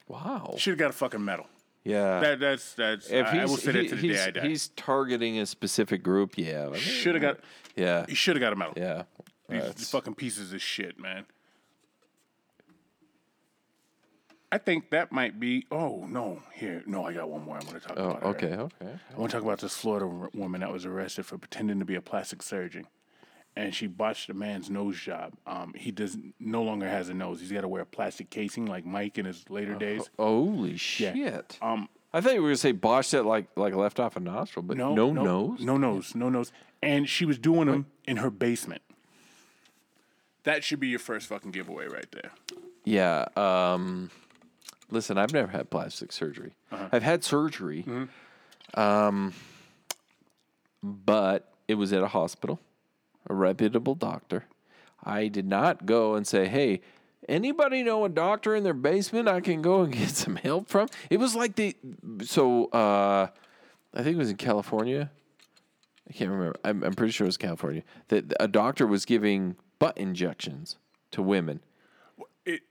[0.07, 0.55] Wow.
[0.57, 1.47] Should have got a fucking medal.
[1.83, 2.19] Yeah.
[2.19, 3.09] That that's that's.
[3.09, 4.47] if I, I will say that to the day I die.
[4.47, 6.65] he's targeting a specific group, yeah.
[6.67, 7.39] I mean, Should have got.
[7.75, 8.05] yeah.
[8.07, 8.73] He should have got a medal.
[8.77, 9.03] Yeah.
[9.49, 11.25] These That's- fucking pieces of shit, man.
[14.53, 15.65] I think that might be.
[15.71, 16.41] Oh no!
[16.53, 17.55] Here, no, I got one more.
[17.55, 18.23] I'm going to talk oh, about.
[18.35, 18.99] okay, okay.
[19.15, 21.95] I want to talk about this Florida woman that was arrested for pretending to be
[21.95, 22.85] a plastic surgeon,
[23.55, 25.33] and she botched a man's nose job.
[25.45, 27.39] Um, he does no longer has a nose.
[27.41, 30.09] He's got to wear a plastic casing like Mike in his later days.
[30.17, 31.57] Holy shit!
[31.61, 34.63] Um, I thought you were gonna say botched it like like left off a nostril,
[34.63, 35.59] but no, no, no nose.
[35.61, 38.81] no nose, no nose, and she was doing them in her basement.
[40.43, 42.31] That should be your first fucking giveaway right there.
[42.83, 43.25] Yeah.
[43.35, 44.09] Um,
[44.89, 46.53] listen, I've never had plastic surgery.
[46.71, 46.89] Uh-huh.
[46.91, 48.79] I've had surgery, Mm-hmm.
[48.79, 49.33] um,
[50.83, 52.59] but it was at a hospital,
[53.31, 54.45] a reputable doctor.
[55.03, 56.81] I did not go and say, "Hey,
[57.27, 60.87] anybody know a doctor in their basement I can go and get some help from?"
[61.09, 61.75] It was like the
[62.23, 63.27] so uh,
[63.93, 65.09] I think it was in California.
[66.09, 66.59] I can't remember.
[66.65, 67.83] I'm, I'm pretty sure it was California.
[68.09, 70.77] That a doctor was giving butt injections
[71.11, 71.61] to women.
[72.45, 72.61] It, it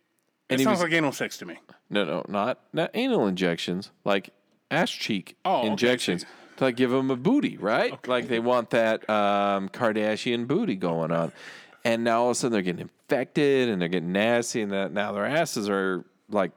[0.51, 1.59] And sounds was- like anal sex to me.
[1.89, 4.31] No, no, not not anal injections, like
[4.71, 5.73] ass cheek Oh, okay.
[6.61, 8.07] To like give them a booty, right?
[8.07, 11.33] Like they want that um, Kardashian booty going on,
[11.87, 14.93] and now all of a sudden they're getting infected and they're getting nasty, and that
[14.93, 16.53] now their asses are like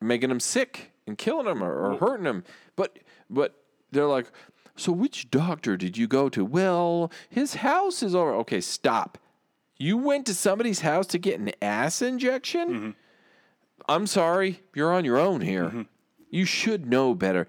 [0.00, 2.42] making them sick and killing them or, or hurting them.
[2.74, 2.98] But
[3.30, 3.54] but
[3.92, 4.26] they're like,
[4.74, 6.44] so which doctor did you go to?
[6.44, 8.34] Well, his house is over.
[8.34, 9.16] Okay, stop.
[9.78, 12.96] You went to somebody's house to get an ass injection?
[13.88, 15.86] I'm sorry, you're on your own here.
[16.30, 17.46] You should know better.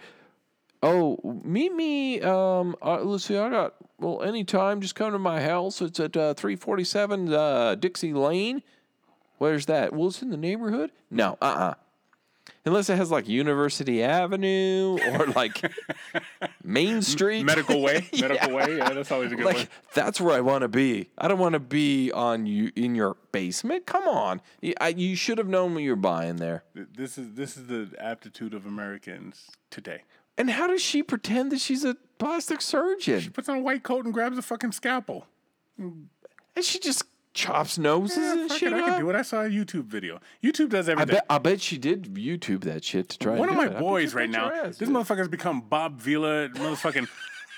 [0.84, 2.22] Oh, meet me.
[2.22, 3.38] Um, uh, let's see.
[3.38, 4.24] I got well.
[4.24, 5.82] Anytime, just come to my house.
[5.82, 8.64] It's at uh, 347 uh, Dixie Lane.
[9.38, 9.94] Where's that?
[9.94, 10.92] Well, it's in the neighborhood.
[11.10, 11.74] No, uh, uh
[12.64, 15.60] Unless it has like University Avenue or like
[16.64, 17.44] Main Street.
[17.44, 18.78] Medical way, medical way.
[18.78, 19.68] Yeah, that's always a good like one.
[19.96, 21.10] that's where I want to be.
[21.18, 23.88] I don't want to be on you in your basement.
[23.88, 26.64] Come on, you, I, you should have known what you're buying there.
[26.76, 30.04] This is this is the aptitude of Americans today.
[30.38, 33.20] And how does she pretend that she's a plastic surgeon?
[33.20, 35.28] She puts on a white coat and grabs a fucking scalpel.
[35.78, 36.10] And
[36.62, 37.04] she just
[37.34, 39.16] chops noses Yeah, and shit it, I can do it.
[39.16, 40.20] I saw a YouTube video.
[40.44, 41.16] YouTube does I everything.
[41.16, 41.26] bet.
[41.30, 43.36] I bet she did YouTube that shit to try.
[43.38, 43.80] One of my it.
[43.80, 44.90] Boys right now, ass this did.
[44.90, 47.08] motherfucker's become Bob Vila, motherfucking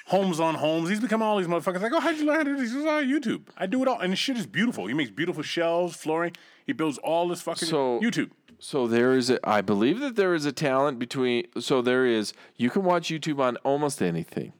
[0.07, 0.89] Holmes on Homes.
[0.89, 1.81] He's become all these motherfuckers.
[1.81, 2.71] Like, oh, how'd you learn how to do this?
[2.71, 3.43] This is on YouTube.
[3.57, 4.87] I do it all, and the shit is beautiful.
[4.87, 6.33] He makes beautiful shelves, flooring.
[6.65, 8.31] He builds all this fucking So- YouTube.
[8.59, 11.47] So there is, a, I believe that there is a talent between.
[11.59, 12.33] So there is.
[12.55, 14.53] You can watch YouTube on almost anything,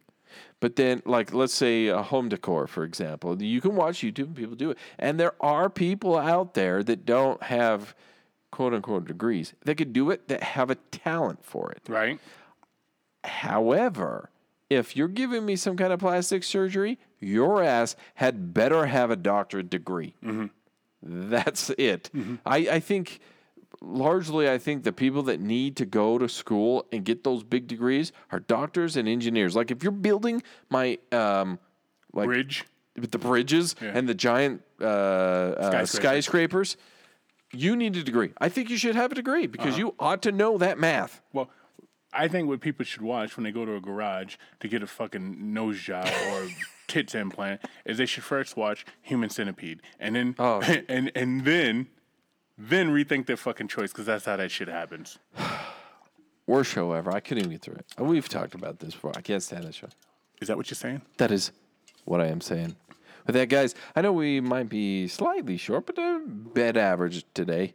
[0.60, 4.36] but then, like, let's say a home decor, for example, you can watch YouTube and
[4.36, 7.96] people do it, and there are people out there that don't have
[8.52, 11.82] quote unquote degrees that could do it that have a talent for it.
[11.88, 12.20] Right?
[13.24, 14.30] However,
[14.70, 19.16] if you're giving me some kind of plastic surgery, your ass had better have a
[19.16, 20.16] doctorate degree.
[21.02, 22.10] That's it.
[22.46, 23.20] I, I think
[23.82, 27.68] largely, I think the people that need to go to school and get those big
[27.68, 29.56] degrees are doctors and engineers.
[29.56, 31.60] Like if you're building my um,
[32.14, 32.66] like Bridge.
[33.00, 35.92] with the bridges and the giant uh, uh, Skyscrapers.
[35.92, 36.78] skyscrapers,
[37.52, 38.32] you need a degree.
[38.40, 41.22] I think you should have a degree because you ought to know that math.
[41.34, 41.50] Well,
[42.16, 44.88] I think what people should watch when they go to a garage to get a
[44.88, 46.48] fucking nose job or
[46.88, 50.62] tits implant is they should first watch Human Centipede and then Oh.
[50.90, 51.88] and and then
[52.58, 55.18] then rethink their fucking choice because that's how that shit happens.
[56.46, 57.12] Worst show ever.
[57.12, 57.86] I couldn't even get through it.
[57.98, 59.14] We've talked about this before.
[59.16, 59.88] I can't stand that show.
[60.42, 61.02] Is that what you're saying?
[61.18, 61.52] That is
[62.04, 62.76] what I am saying.
[63.26, 67.74] With that, guys, I know we might be slightly short, but a bed average today.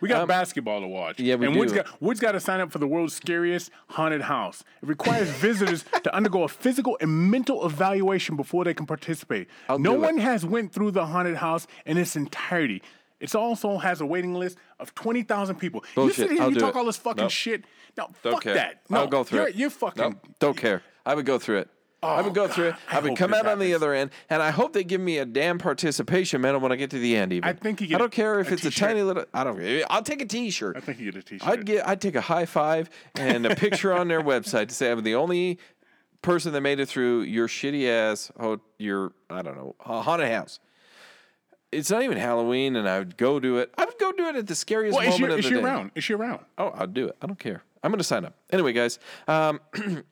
[0.00, 1.20] We got basketball to watch.
[1.20, 1.82] Um, yeah, we and Woods do.
[1.82, 4.62] got Woods got to sign up for the world's scariest haunted house.
[4.82, 9.48] It requires visitors to undergo a physical and mental evaluation before they can participate.
[9.68, 9.98] no do it.
[9.98, 12.82] one has went through the haunted house in its entirety.
[13.18, 15.84] It also has a waiting list of twenty thousand people.
[15.94, 16.16] Bullshit.
[16.18, 16.78] You sit here I'll and you talk it.
[16.78, 17.30] all this fucking Nope.
[17.30, 17.64] shit.
[17.98, 18.54] No, Don't fuck care.
[18.54, 18.80] that.
[18.88, 19.54] No, I'll go through you're, it.
[19.56, 20.02] You're fucking.
[20.02, 20.82] Nope, don't care.
[21.04, 21.68] I would go through it.
[22.02, 22.74] I would go through it.
[22.90, 24.84] I I would hope come this out on the other end, and I hope they
[24.84, 27.32] give me a damn participation medal when I get to the end.
[27.32, 28.88] Even I think you I don't care if a it's a t-shirt.
[28.88, 29.24] tiny little.
[29.34, 29.58] I don't.
[29.58, 29.84] Care.
[29.90, 30.76] I'll take a T-shirt.
[30.76, 31.48] I think you get a T-shirt.
[31.48, 31.86] I'd get.
[31.86, 35.14] I'd take a high five and a picture on their website to say I'm the
[35.14, 35.58] only
[36.22, 38.32] person that made it through your shitty ass.
[38.38, 40.58] Oh, your I don't know haunted house.
[41.72, 43.72] It's not even Halloween, and I would go do it.
[43.78, 45.48] I would go do it at the scariest well, is moment she, of is the
[45.50, 45.62] she day.
[45.62, 45.90] around?
[45.94, 46.40] Is she around?
[46.58, 47.16] Oh, I'll do it.
[47.22, 47.62] I don't care.
[47.82, 48.34] I'm going to sign up.
[48.50, 48.98] Anyway, guys,
[49.28, 49.60] um,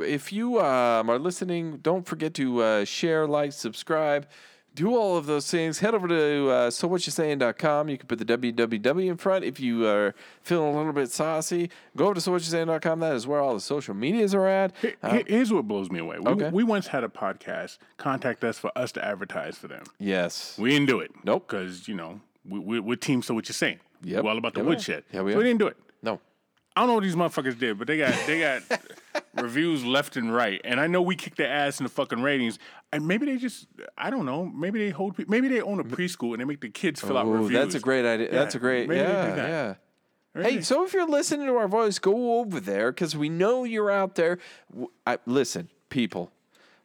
[0.00, 4.26] if you um, are listening, don't forget to uh, share, like, subscribe,
[4.74, 5.78] do all of those things.
[5.78, 7.88] Head over to uh, sowhatyousaying.com.
[7.88, 11.70] You can put the www in front if you are feeling a little bit saucy.
[11.96, 13.00] Go over to sowhatyousaying.com.
[13.00, 14.72] That is where all the social medias are at.
[14.80, 16.18] Here- Here's what blows me away.
[16.18, 16.50] We, okay.
[16.50, 19.84] we once had a podcast contact us for us to advertise for them.
[20.00, 20.56] Yes.
[20.58, 21.12] We didn't do it.
[21.24, 21.46] Nope.
[21.46, 23.78] Because, you know, we, we, we're team So What You're Saying.
[24.02, 24.24] Yep.
[24.24, 25.04] We're all about the Yeah, woodshed.
[25.12, 25.76] Yeah, we so we didn't do it.
[26.02, 26.20] No.
[26.76, 28.62] I don't know what these motherfuckers did, but they got they got
[29.40, 32.58] reviews left and right, and I know we kick their ass in the fucking ratings.
[32.92, 33.66] And maybe they just,
[33.98, 36.60] I don't know, maybe they hold, pe- maybe they own a preschool and they make
[36.60, 37.52] the kids fill out Oh, reviews.
[37.52, 38.30] that's a great idea.
[38.30, 38.88] that's a great.
[38.88, 39.74] maybe they do Yeah, yeah.
[40.34, 43.64] Maybe Hey, so if you're listening to our voice, go over there because we know
[43.64, 44.38] you're out there.
[45.06, 46.30] I, listen, people,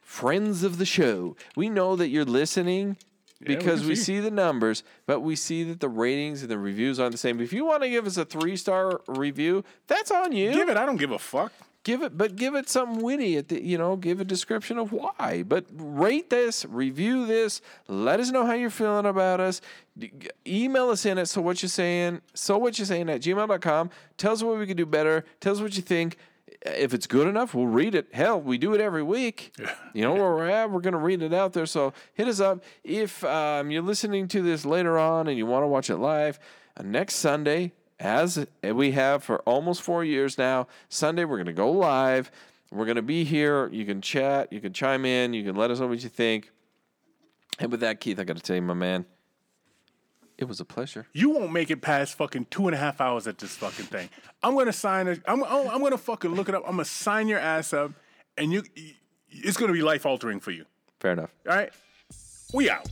[0.00, 2.96] friends of the show, we know that you're listening
[3.40, 4.02] we because can we, see.
[4.02, 7.40] see the numbers, but we see that the ratings and the reviews aren't the same.
[7.40, 10.52] If you want to give us a three star review, that's on you.
[10.52, 11.52] Give it, I don't give a fuck.
[11.84, 14.92] Give it, but give it something witty at the, you know, give a description of
[14.92, 15.44] why.
[15.46, 19.60] But rate this, review this, let us know how you're feeling about us.
[19.96, 20.12] D-
[20.46, 23.90] Email us in at so what you're saying, so what you're saying at gmail.com.
[24.16, 25.24] Tell us what we can do better.
[25.40, 26.16] Tell us what you think.
[26.62, 28.08] If it's good enough, we'll read it.
[28.12, 29.54] Hell, we do it every week.
[29.92, 30.70] You know where we're at.
[30.70, 31.66] We're going to read it out there.
[31.66, 32.62] So hit us up.
[32.84, 36.38] If um, you're listening to this later on and you want to watch it live,
[36.76, 40.66] uh, next Sunday, as we have for almost four years now.
[40.88, 42.32] Sunday, we're going to go live.
[42.72, 43.68] We're going to be here.
[43.68, 46.50] You can chat, you can chime in, you can let us know what you think.
[47.58, 49.04] And with that, Keith, I got to tell you, my man,
[50.38, 51.06] it was a pleasure.
[51.12, 54.08] You won't make it past fucking two and a half hours at this fucking thing.
[54.42, 55.20] I'm gonna sign it.
[55.26, 56.62] I'm, I'm, I'm gonna fucking look it up.
[56.64, 57.92] I'm gonna sign your ass up,
[58.38, 58.62] and you,
[59.28, 60.64] it's gonna be life altering for you.
[60.98, 61.34] Fair enough.
[61.46, 61.70] All right,
[62.54, 62.88] we out.